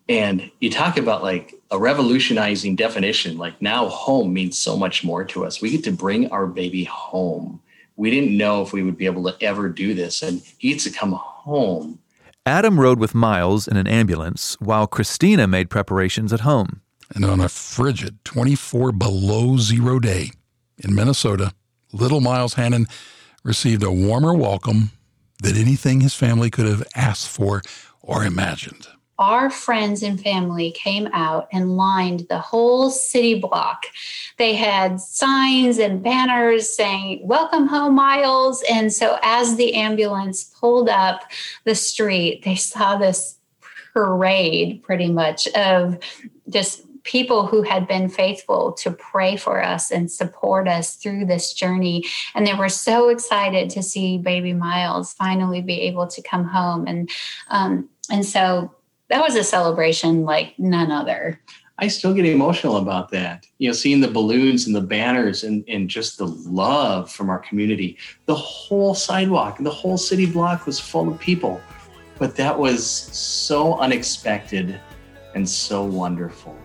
And 0.08 0.50
you 0.62 0.70
talk 0.70 0.98
about 0.98 1.24
like 1.24 1.56
a 1.72 1.80
revolutionizing 1.80 2.78
definition, 2.78 3.38
like 3.38 3.62
now 3.62 3.90
home 3.90 4.34
means 4.34 4.58
so 4.58 4.78
much 4.78 5.04
more 5.04 5.26
to 5.26 5.46
us. 5.46 5.62
We 5.62 5.72
get 5.72 5.84
to 5.86 5.92
bring 5.92 6.32
our 6.32 6.48
baby 6.48 6.86
home. 6.86 7.60
We 7.98 8.12
didn't 8.12 8.38
know 8.38 8.62
if 8.62 8.72
we 8.72 8.84
would 8.84 8.98
be 8.98 9.08
able 9.08 9.24
to 9.24 9.44
ever 9.44 9.68
do 9.68 9.94
this. 9.94 10.22
And 10.22 10.42
he 10.58 10.72
had 10.72 10.80
to 10.82 10.92
come 10.92 11.12
home. 11.12 12.00
Adam 12.46 12.80
rode 12.80 13.00
with 13.00 13.14
Miles 13.14 13.68
in 13.68 13.76
an 13.76 13.88
ambulance 13.88 14.56
while 14.62 14.88
Christina 14.88 15.48
made 15.48 15.70
preparations 15.70 16.32
at 16.32 16.42
home. 16.42 16.82
And 17.14 17.26
on 17.26 17.42
a 17.42 17.50
frigid 17.50 18.24
24 18.24 18.94
below 18.94 19.58
zero 19.58 20.00
day 20.00 20.32
in 20.78 20.96
Minnesota, 20.96 21.54
little 21.92 22.22
Miles 22.22 22.54
Hannon 22.54 22.86
received 23.44 23.84
a 23.84 23.92
warmer 23.92 24.34
welcome 24.34 24.92
than 25.42 25.58
anything 25.58 26.02
his 26.02 26.14
family 26.14 26.50
could 26.50 26.68
have 26.68 26.84
asked 26.96 27.28
for 27.28 27.62
or 28.02 28.24
imagined. 28.24 28.88
Our 29.20 29.50
friends 29.50 30.04
and 30.04 30.22
family 30.22 30.72
came 30.72 31.08
out 31.14 31.48
and 31.52 31.76
lined 31.76 32.28
the 32.30 32.40
whole 32.40 32.90
city 32.92 33.40
block. 33.40 33.86
They 34.38 34.56
had 34.56 35.00
signs 35.00 35.80
and 35.80 36.04
banners 36.04 36.76
saying, 36.76 37.28
Welcome 37.28 37.68
home, 37.68 37.96
Miles. 37.96 38.64
And 38.70 38.94
so 38.94 39.18
as 39.24 39.56
the 39.56 39.74
ambulance 39.74 40.44
pulled 40.44 40.90
up 40.90 41.24
the 41.64 41.76
street, 41.76 42.44
they 42.44 42.56
saw 42.56 42.98
this 42.98 43.38
parade 43.94 44.84
pretty 44.84 45.12
much 45.12 45.48
of 45.50 45.98
just 46.50 46.84
people 47.04 47.48
who 47.48 47.62
had 47.62 47.88
been 47.88 48.10
faithful 48.10 48.74
to 48.74 48.92
pray 48.92 49.38
for 49.38 49.64
us 49.64 49.92
and 49.92 50.12
support 50.12 50.68
us 50.68 50.96
through 50.96 51.26
this 51.26 51.54
journey. 51.54 52.04
And 52.36 52.46
they 52.46 52.54
were 52.54 52.70
so 52.70 53.10
excited 53.10 53.70
to 53.72 53.82
see 53.82 54.18
baby 54.18 54.54
Miles 54.54 55.14
finally 55.14 55.62
be 55.62 55.82
able 55.82 56.06
to 56.08 56.22
come 56.22 56.44
home. 56.44 56.86
And 56.86 57.10
um, 57.50 57.90
and 58.12 58.26
so 58.26 58.74
that 59.10 59.22
was 59.22 59.36
a 59.36 59.44
celebration 59.44 60.24
like 60.24 60.58
none 60.58 60.92
other. 60.92 61.40
I 61.80 61.88
still 61.88 62.14
get 62.14 62.26
emotional 62.26 62.78
about 62.78 63.12
that. 63.12 63.46
You 63.60 63.70
know, 63.70 63.74
seeing 63.74 64.02
the 64.02 64.08
balloons 64.08 64.66
and 64.66 64.76
the 64.76 64.82
banners 64.82 65.44
and, 65.44 65.64
and 65.68 65.88
just 65.88 66.18
the 66.18 66.26
love 66.26 67.12
from 67.12 67.30
our 67.30 67.38
community. 67.38 67.98
The 68.26 68.36
whole 68.36 68.96
sidewalk, 68.96 69.58
the 69.60 69.70
whole 69.70 69.98
city 69.98 70.26
block 70.26 70.66
was 70.66 70.80
full 70.80 71.08
of 71.08 71.20
people. 71.20 71.62
But 72.18 72.36
that 72.38 72.58
was 72.58 72.84
so 72.84 73.78
unexpected 73.78 74.80
and 75.36 75.48
so 75.48 75.84
wonderful. 75.84 76.58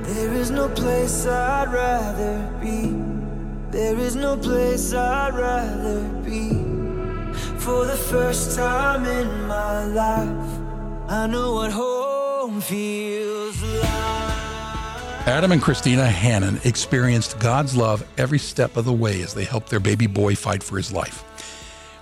There 0.00 0.32
is 0.32 0.50
no 0.50 0.68
place 0.68 1.26
I'd 1.26 1.72
rather 1.72 2.52
be. 2.60 2.92
There 3.70 3.96
is 3.96 4.16
no 4.16 4.36
place 4.36 4.92
I'd 4.92 5.34
rather 5.34 6.02
be. 6.24 6.50
For 7.60 7.84
the 7.86 7.96
first 7.96 8.56
time 8.56 9.04
in 9.04 9.46
my 9.46 9.84
life, 9.84 10.55
I 11.08 11.28
know 11.28 11.54
what 11.54 11.70
home 11.70 12.60
feels 12.60 13.62
like. 13.62 13.86
Adam 15.26 15.52
and 15.52 15.62
Christina 15.62 16.06
Hannon 16.06 16.58
experienced 16.64 17.38
God's 17.38 17.76
love 17.76 18.04
every 18.18 18.40
step 18.40 18.76
of 18.76 18.84
the 18.84 18.92
way 18.92 19.22
as 19.22 19.32
they 19.32 19.44
helped 19.44 19.70
their 19.70 19.78
baby 19.78 20.08
boy 20.08 20.34
fight 20.34 20.64
for 20.64 20.76
his 20.76 20.92
life. 20.92 21.22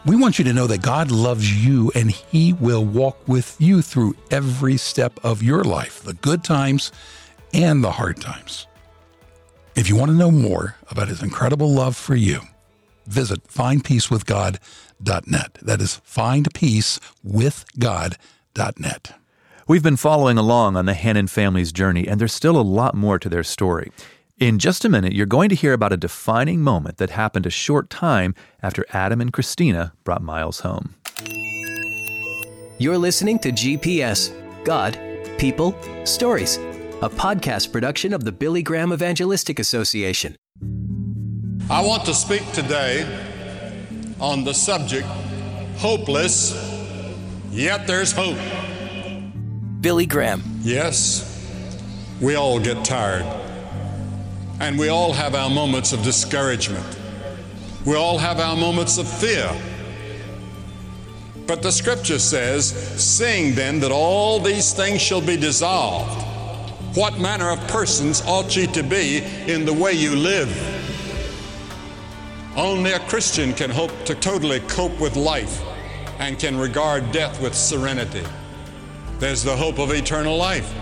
We 0.06 0.16
want 0.16 0.38
you 0.38 0.44
to 0.44 0.54
know 0.54 0.66
that 0.66 0.82
God 0.82 1.10
loves 1.10 1.64
you 1.64 1.90
and 1.94 2.10
He 2.10 2.52
will 2.52 2.84
walk 2.84 3.26
with 3.26 3.56
you 3.58 3.80
through 3.80 4.16
every 4.30 4.76
step 4.76 5.18
of 5.24 5.42
your 5.42 5.64
life, 5.64 6.02
the 6.02 6.12
good 6.12 6.44
times 6.44 6.92
and 7.54 7.82
the 7.82 7.92
hard 7.92 8.20
times. 8.20 8.66
If 9.74 9.88
you 9.88 9.96
want 9.96 10.10
to 10.10 10.16
know 10.16 10.30
more 10.30 10.76
about 10.90 11.08
His 11.08 11.22
incredible 11.22 11.72
love 11.72 11.96
for 11.96 12.14
you, 12.14 12.40
visit 13.06 13.48
findpeacewithgod.net. 13.48 15.58
That 15.62 15.80
is 15.80 16.02
findpeacewithgod.net. 16.06 18.18
We've 19.66 19.82
been 19.82 19.96
following 19.96 20.38
along 20.38 20.76
on 20.76 20.86
the 20.86 20.94
Hannon 20.94 21.26
family's 21.26 21.72
journey, 21.72 22.06
and 22.06 22.20
there's 22.20 22.32
still 22.32 22.56
a 22.56 22.62
lot 22.62 22.94
more 22.94 23.18
to 23.18 23.28
their 23.28 23.42
story. 23.42 23.90
In 24.38 24.58
just 24.58 24.84
a 24.84 24.88
minute, 24.88 25.12
you're 25.12 25.26
going 25.26 25.48
to 25.48 25.54
hear 25.54 25.72
about 25.72 25.92
a 25.92 25.96
defining 25.96 26.60
moment 26.60 26.98
that 26.98 27.10
happened 27.10 27.46
a 27.46 27.50
short 27.50 27.88
time 27.88 28.34
after 28.62 28.84
Adam 28.92 29.20
and 29.20 29.32
Christina 29.32 29.92
brought 30.02 30.22
Miles 30.22 30.60
home. 30.60 30.94
You're 32.78 32.98
listening 32.98 33.38
to 33.40 33.52
GPS 33.52 34.32
God, 34.64 34.98
People, 35.38 35.76
Stories 36.04 36.58
a 37.04 37.10
podcast 37.10 37.70
production 37.70 38.14
of 38.14 38.24
the 38.24 38.32
Billy 38.32 38.62
Graham 38.62 38.90
Evangelistic 38.90 39.58
Association. 39.58 40.36
I 41.68 41.84
want 41.84 42.06
to 42.06 42.14
speak 42.14 42.50
today 42.52 43.02
on 44.18 44.42
the 44.42 44.54
subject 44.54 45.06
hopeless, 45.76 46.54
yet 47.54 47.86
there's 47.86 48.12
hope. 48.12 48.38
Billy 49.80 50.06
Graham. 50.06 50.42
Yes, 50.62 51.30
we 52.20 52.34
all 52.34 52.58
get 52.58 52.84
tired. 52.84 53.24
And 54.60 54.78
we 54.78 54.88
all 54.88 55.12
have 55.12 55.34
our 55.34 55.50
moments 55.50 55.92
of 55.92 56.02
discouragement. 56.02 56.98
We 57.84 57.96
all 57.96 58.18
have 58.18 58.40
our 58.40 58.56
moments 58.56 58.98
of 58.98 59.06
fear. 59.06 59.50
But 61.46 61.62
the 61.62 61.70
scripture 61.70 62.18
says, 62.18 62.66
Seeing 62.98 63.54
then 63.54 63.80
that 63.80 63.92
all 63.92 64.40
these 64.40 64.72
things 64.72 65.02
shall 65.02 65.20
be 65.20 65.36
dissolved, 65.36 66.22
what 66.96 67.18
manner 67.18 67.50
of 67.50 67.60
persons 67.68 68.22
ought 68.22 68.56
ye 68.56 68.66
to 68.68 68.82
be 68.82 69.18
in 69.46 69.66
the 69.66 69.72
way 69.72 69.92
you 69.92 70.16
live? 70.16 70.50
Only 72.56 72.92
a 72.92 73.00
Christian 73.00 73.52
can 73.52 73.68
hope 73.68 73.92
to 74.04 74.14
totally 74.14 74.60
cope 74.60 74.98
with 75.00 75.16
life 75.16 75.60
and 76.18 76.38
can 76.38 76.56
regard 76.56 77.12
death 77.12 77.40
with 77.40 77.54
serenity. 77.54 78.24
There's 79.18 79.42
the 79.42 79.56
hope 79.56 79.78
of 79.78 79.92
eternal 79.92 80.36
life. 80.36 80.72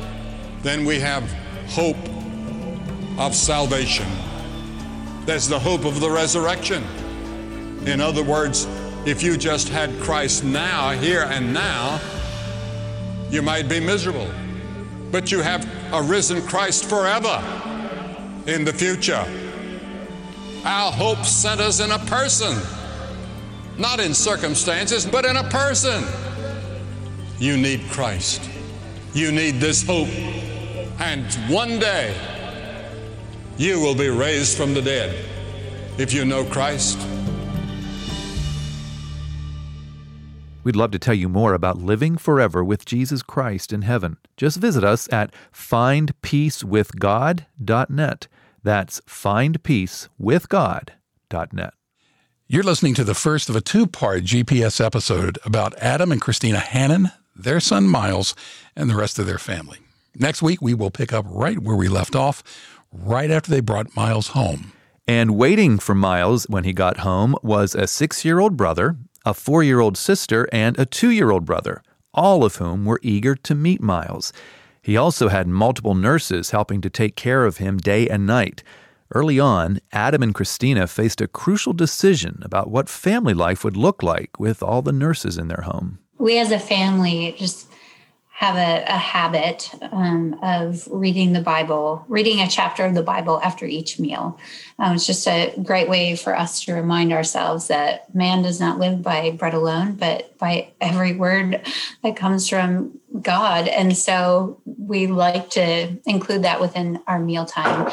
Then 0.63 0.85
we 0.85 0.99
have 1.01 1.31
hope 1.69 1.97
of 3.19 3.35
salvation. 3.35 4.07
There's 5.27 5.49
the 5.49 5.59
hope 5.59 5.85
of 5.85 6.01
the 6.01 6.11
resurrection. 6.11 6.85
In 7.87 8.01
other 8.01 8.23
words, 8.23 8.67
if 9.07 9.23
you 9.23 9.37
just 9.37 9.69
had 9.69 9.91
Christ 10.01 10.45
now, 10.45 10.91
here 10.91 11.27
and 11.31 11.53
now, 11.53 12.01
you 13.31 13.43
might 13.43 13.69
be 13.69 13.81
miserable 13.81 14.31
but 15.13 15.31
you 15.31 15.43
have 15.43 15.69
a 15.93 16.03
risen 16.03 16.41
Christ 16.43 16.87
forever 16.87 17.45
in 18.47 18.65
the 18.65 18.73
future. 18.73 19.25
Our 20.65 20.91
hope 20.91 21.25
centers 21.25 21.81
in 21.81 21.91
a 21.91 21.99
person, 21.99 22.57
not 23.79 24.01
in 24.01 24.15
circumstances, 24.15 25.07
but 25.07 25.25
in 25.25 25.37
a 25.37 25.45
person. 25.45 26.05
You 27.39 27.57
need 27.57 27.81
Christ. 27.91 28.49
You 29.15 29.33
need 29.33 29.61
this 29.61 29.83
hope. 29.83 30.09
And 31.01 31.25
one 31.53 31.79
day, 31.79 32.15
you 33.57 33.81
will 33.81 33.95
be 33.95 34.09
raised 34.09 34.57
from 34.57 34.75
the 34.75 34.83
dead 34.83 35.15
if 35.99 36.13
you 36.13 36.25
know 36.25 36.45
Christ. 36.45 36.99
We'd 40.65 40.77
love 40.77 40.93
to 40.93 40.99
tell 40.99 41.15
you 41.15 41.29
more 41.29 41.53
about 41.55 41.79
living 41.79 42.17
forever 42.17 42.63
with 42.63 42.85
Jesus 42.85 43.23
Christ 43.23 43.73
in 43.73 43.83
heaven. 43.83 44.19
Just 44.37 44.59
visit 44.59 44.85
us 44.85 45.13
at 45.13 45.35
findpeacewithgod.net. 45.53 48.29
That's 48.63 49.01
findpeacewithgod.net. 49.01 51.75
You're 52.53 52.63
listening 52.63 52.93
to 52.97 53.05
the 53.05 53.15
first 53.15 53.49
of 53.49 53.57
a 53.57 53.63
two 53.63 53.87
part 53.87 54.25
GPS 54.25 54.79
episode 54.79 55.39
about 55.43 55.73
Adam 55.79 56.13
and 56.13 56.21
Christina 56.21 56.59
Hannon, 56.59 57.11
their 57.35 57.61
son 57.61 57.89
Miles, 57.89 58.35
and 58.77 58.91
the 58.91 58.95
rest 58.95 59.19
of 59.19 59.25
their 59.25 59.39
family. 59.39 59.79
Next 60.15 60.43
week, 60.43 60.61
we 60.61 60.75
will 60.75 60.91
pick 60.91 61.15
up 61.15 61.25
right 61.31 61.59
where 61.59 61.77
we 61.77 61.89
left 61.89 62.15
off, 62.15 62.43
right 62.93 63.31
after 63.31 63.51
they 63.51 63.61
brought 63.61 63.97
Miles 63.97 64.29
home. 64.29 64.73
And 65.09 65.35
waiting 65.39 65.79
for 65.79 65.95
Miles 65.95 66.45
when 66.51 66.65
he 66.65 66.75
got 66.75 66.99
home 66.99 67.35
was 67.43 67.75
a 67.75 67.87
six 67.87 68.23
year 68.23 68.39
old 68.39 68.55
brother 68.55 68.99
a 69.25 69.33
four 69.33 69.63
year 69.63 69.81
old 69.81 69.97
sister, 69.97 70.47
and 70.53 70.79
a 70.79 70.85
two 70.85 71.09
year 71.09 71.31
old 71.31 71.47
brother, 71.47 71.83
all 72.13 72.45
of 72.45 72.57
whom 72.57 72.85
were 72.85 73.01
eager 73.03 73.35
to 73.35 73.55
meet 73.55 73.81
Miles. 73.81 74.31
He 74.83 74.95
also 74.95 75.29
had 75.29 75.49
multiple 75.49 75.95
nurses 75.95 76.51
helping 76.51 76.83
to 76.83 76.91
take 76.91 77.17
care 77.17 77.47
of 77.47 77.57
him 77.57 77.79
day 77.79 78.11
and 78.11 78.27
night. 78.27 78.63
Early 79.15 79.39
on, 79.39 79.81
Adam 79.93 80.23
and 80.23 80.35
Christina 80.35 80.87
faced 80.87 81.21
a 81.21 81.29
crucial 81.29 81.75
decision 81.75 82.41
about 82.43 82.71
what 82.71 82.89
family 82.89 83.35
life 83.35 83.63
would 83.63 83.77
look 83.77 84.03
like 84.03 84.41
with 84.41 84.63
all 84.63 84.81
the 84.81 84.93
nurses 84.93 85.37
in 85.37 85.49
their 85.49 85.65
home. 85.67 85.99
We 86.17 86.39
as 86.39 86.51
a 86.51 86.59
family 86.59 87.35
just 87.37 87.69
have 88.31 88.57
a, 88.57 88.85
a 88.89 88.97
habit 88.97 89.71
um, 89.93 90.39
of 90.43 90.89
reading 90.91 91.35
the 91.35 91.43
Bible, 91.43 92.05
reading 92.09 92.41
a 92.41 92.49
chapter 92.49 92.87
of 92.87 92.95
the 92.95 93.03
Bible 93.03 93.39
after 93.45 93.67
each 93.67 94.01
meal. 94.01 94.39
Um, 94.79 94.95
it's 94.95 95.07
just 95.07 95.29
a 95.29 95.53
great 95.63 95.91
way 95.91 96.17
for 96.17 96.35
us 96.35 96.65
to 96.65 96.73
remind 96.73 97.13
ourselves 97.13 97.69
that 97.69 98.13
man 98.15 98.43
does 98.43 98.61
not 98.61 98.79
live 98.79 99.03
by 99.03 99.33
bread 99.33 99.53
alone, 99.53 99.95
but 99.95 100.37
by 100.39 100.73
every 100.81 101.15
word 101.15 101.61
that 102.03 102.17
comes 102.17 102.49
from 102.49 102.99
God. 103.21 103.69
And 103.69 103.95
so 103.95 104.61
we 104.65 105.07
like 105.07 105.51
to 105.51 105.99
include 106.07 106.43
that 106.45 106.63
within 106.63 106.99
our 107.07 107.19
mealtime. 107.19 107.93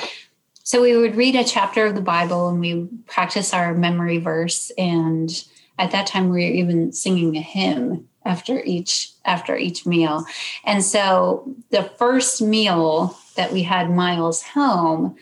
So 0.63 0.82
we 0.82 0.95
would 0.95 1.15
read 1.15 1.36
a 1.36 1.43
chapter 1.43 1.86
of 1.86 1.95
the 1.95 2.02
Bible 2.02 2.48
and 2.50 2.60
we 2.60 2.88
practice 3.08 3.54
our 3.54 3.74
memory 3.74 4.19
verse. 4.19 4.72
And 4.78 5.30
at 5.78 5.91
that 5.91 6.08
time, 6.08 6.30
we 6.30 6.45
were 6.45 6.54
even 6.54 6.91
singing 6.91 7.36
a 7.36 7.41
hymn 7.41 8.08
after 8.26 8.62
each 8.63 9.12
after 9.26 9.56
each 9.56 9.86
meal. 9.86 10.26
And 10.65 10.84
so 10.84 11.56
the 11.72 11.84
first 11.98 12.41
meal 12.41 13.17
that 13.36 13.52
we 13.52 13.63
had 13.63 13.89
Miles 13.89 14.43
home, 14.43 15.15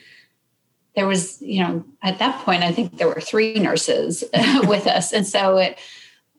there 0.96 1.08
was, 1.08 1.42
you 1.42 1.64
know, 1.64 1.86
at 2.02 2.20
that 2.20 2.44
point 2.44 2.64
I 2.64 2.72
think 2.72 2.98
there 2.98 3.08
were 3.08 3.22
three 3.22 3.54
nurses 3.56 4.24
with 4.64 4.88
us. 4.88 5.14
And 5.14 5.26
so 5.26 5.58
it 5.58 5.78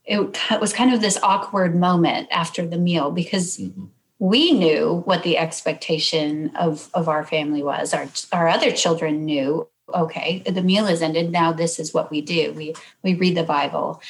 it 0.05 0.61
was 0.61 0.73
kind 0.73 0.93
of 0.93 1.01
this 1.01 1.19
awkward 1.23 1.77
moment 1.77 2.29
after 2.31 2.67
the 2.67 2.79
meal 2.79 3.11
because 3.11 3.59
mm-hmm. 3.59 3.85
We 4.19 4.53
knew 4.53 5.03
what 5.05 5.23
the 5.23 5.39
expectation 5.39 6.55
of 6.57 6.91
of 6.95 7.09
our 7.09 7.25
family 7.25 7.63
was. 7.63 7.95
Our 7.95 8.09
our 8.33 8.49
other 8.49 8.73
children 8.73 9.25
knew, 9.25 9.69
okay, 9.95 10.41
the 10.41 10.63
meal 10.63 10.87
is 10.87 11.03
ended. 11.03 11.31
Now 11.31 11.53
this 11.53 11.79
is 11.79 11.95
what 11.95 12.11
we 12.11 12.21
do. 12.21 12.53
We 12.53 12.75
we 13.03 13.15
read 13.15 13.37
the 13.37 13.45
Bible. 13.45 14.03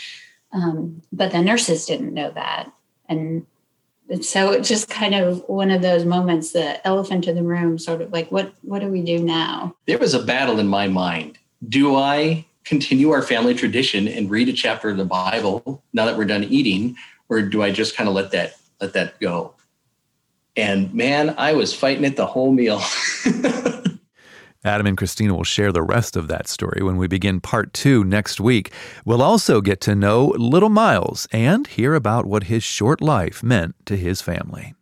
Um, 0.52 1.02
but 1.12 1.32
the 1.32 1.42
nurses 1.42 1.84
didn't 1.84 2.14
know 2.14 2.30
that. 2.30 2.72
And 3.08 3.46
so 4.22 4.50
it's 4.52 4.68
just 4.68 4.88
kind 4.88 5.14
of 5.14 5.46
one 5.48 5.70
of 5.70 5.82
those 5.82 6.06
moments, 6.06 6.52
the 6.52 6.86
elephant 6.86 7.26
in 7.26 7.36
the 7.36 7.42
room, 7.42 7.78
sort 7.78 8.00
of 8.00 8.12
like, 8.12 8.32
what 8.32 8.52
what 8.62 8.78
do 8.80 8.88
we 8.88 9.02
do 9.02 9.18
now? 9.18 9.74
There 9.86 9.98
was 9.98 10.14
a 10.14 10.22
battle 10.22 10.58
in 10.58 10.66
my 10.66 10.88
mind. 10.88 11.38
Do 11.68 11.96
I 11.96 12.46
continue 12.64 13.10
our 13.10 13.22
family 13.22 13.54
tradition 13.54 14.08
and 14.08 14.30
read 14.30 14.48
a 14.48 14.52
chapter 14.52 14.88
of 14.88 14.96
the 14.96 15.04
Bible 15.04 15.82
now 15.92 16.06
that 16.06 16.16
we're 16.16 16.24
done 16.24 16.44
eating, 16.44 16.96
or 17.28 17.42
do 17.42 17.62
I 17.62 17.70
just 17.70 17.96
kind 17.96 18.08
of 18.08 18.14
let 18.14 18.30
that 18.30 18.54
let 18.80 18.94
that 18.94 19.20
go? 19.20 19.54
And 20.58 20.92
man, 20.92 21.36
I 21.38 21.52
was 21.52 21.72
fighting 21.72 22.02
it 22.02 22.16
the 22.16 22.26
whole 22.26 22.52
meal. 22.52 22.82
Adam 24.64 24.88
and 24.88 24.96
Christina 24.96 25.32
will 25.32 25.44
share 25.44 25.70
the 25.70 25.84
rest 25.84 26.16
of 26.16 26.26
that 26.26 26.48
story 26.48 26.82
when 26.82 26.96
we 26.96 27.06
begin 27.06 27.40
part 27.40 27.72
two 27.72 28.02
next 28.02 28.40
week. 28.40 28.72
We'll 29.04 29.22
also 29.22 29.60
get 29.60 29.80
to 29.82 29.94
know 29.94 30.34
little 30.36 30.68
Miles 30.68 31.28
and 31.30 31.64
hear 31.68 31.94
about 31.94 32.26
what 32.26 32.44
his 32.44 32.64
short 32.64 33.00
life 33.00 33.40
meant 33.40 33.76
to 33.86 33.96
his 33.96 34.20
family. 34.20 34.74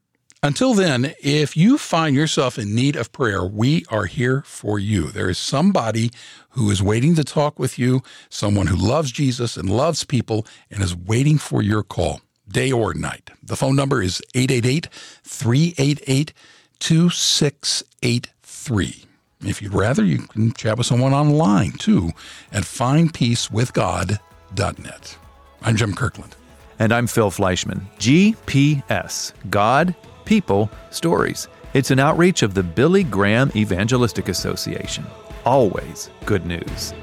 Until 0.43 0.73
then, 0.73 1.13
if 1.23 1.59
you 1.59 1.77
find 1.77 2.17
yourself 2.17 2.59
in 2.59 2.75
need 2.75 2.97
of 2.97 3.13
prayer, 3.13 3.45
we 3.45 3.85
are 3.91 4.07
here 4.07 4.43
for 4.47 4.79
you. 4.79 5.11
There 5.11 5.29
is 5.29 5.39
somebody 5.39 6.11
who 6.51 6.71
is 6.71 6.83
waiting 6.83 7.15
to 7.17 7.25
talk 7.25 7.59
with 7.59 7.79
you, 7.79 8.03
someone 8.31 8.69
who 8.69 8.77
loves 8.77 9.13
Jesus 9.13 9.59
and 9.59 9.69
loves 9.69 10.05
people 10.05 10.47
and 10.71 10.83
is 10.83 10.97
waiting 10.97 11.37
for 11.37 11.63
your 11.63 11.83
call, 11.83 12.23
day 12.49 12.73
or 12.73 12.95
night. 12.95 13.31
The 13.43 13.57
phone 13.57 13.77
number 13.77 14.03
is 14.03 14.23
888 14.35 14.89
388 15.23 16.33
2683. 16.79 19.05
If 19.43 19.61
you'd 19.61 19.75
rather, 19.75 20.03
you 20.05 20.19
can 20.19 20.53
chat 20.55 20.79
with 20.79 20.87
someone 20.87 21.13
online 21.13 21.73
too 21.73 22.13
at 22.53 22.63
findpeacewithgod.net. 22.63 25.19
I'm 25.63 25.77
Jim 25.77 25.95
Kirkland. 25.95 26.37
And 26.79 26.93
I'm 26.93 27.07
Phil 27.07 27.31
Fleischman. 27.31 27.81
GPS 27.99 29.33
God, 29.51 29.95
People, 30.25 30.71
Stories. 30.91 31.49
It's 31.75 31.91
an 31.91 31.99
outreach 31.99 32.43
of 32.43 32.55
the 32.55 32.63
Billy 32.63 33.05
Graham 33.05 33.53
Evangelistic 33.55 34.29
Association. 34.29 35.05
Always 35.45 36.09
good 36.25 36.47
news. 36.47 36.95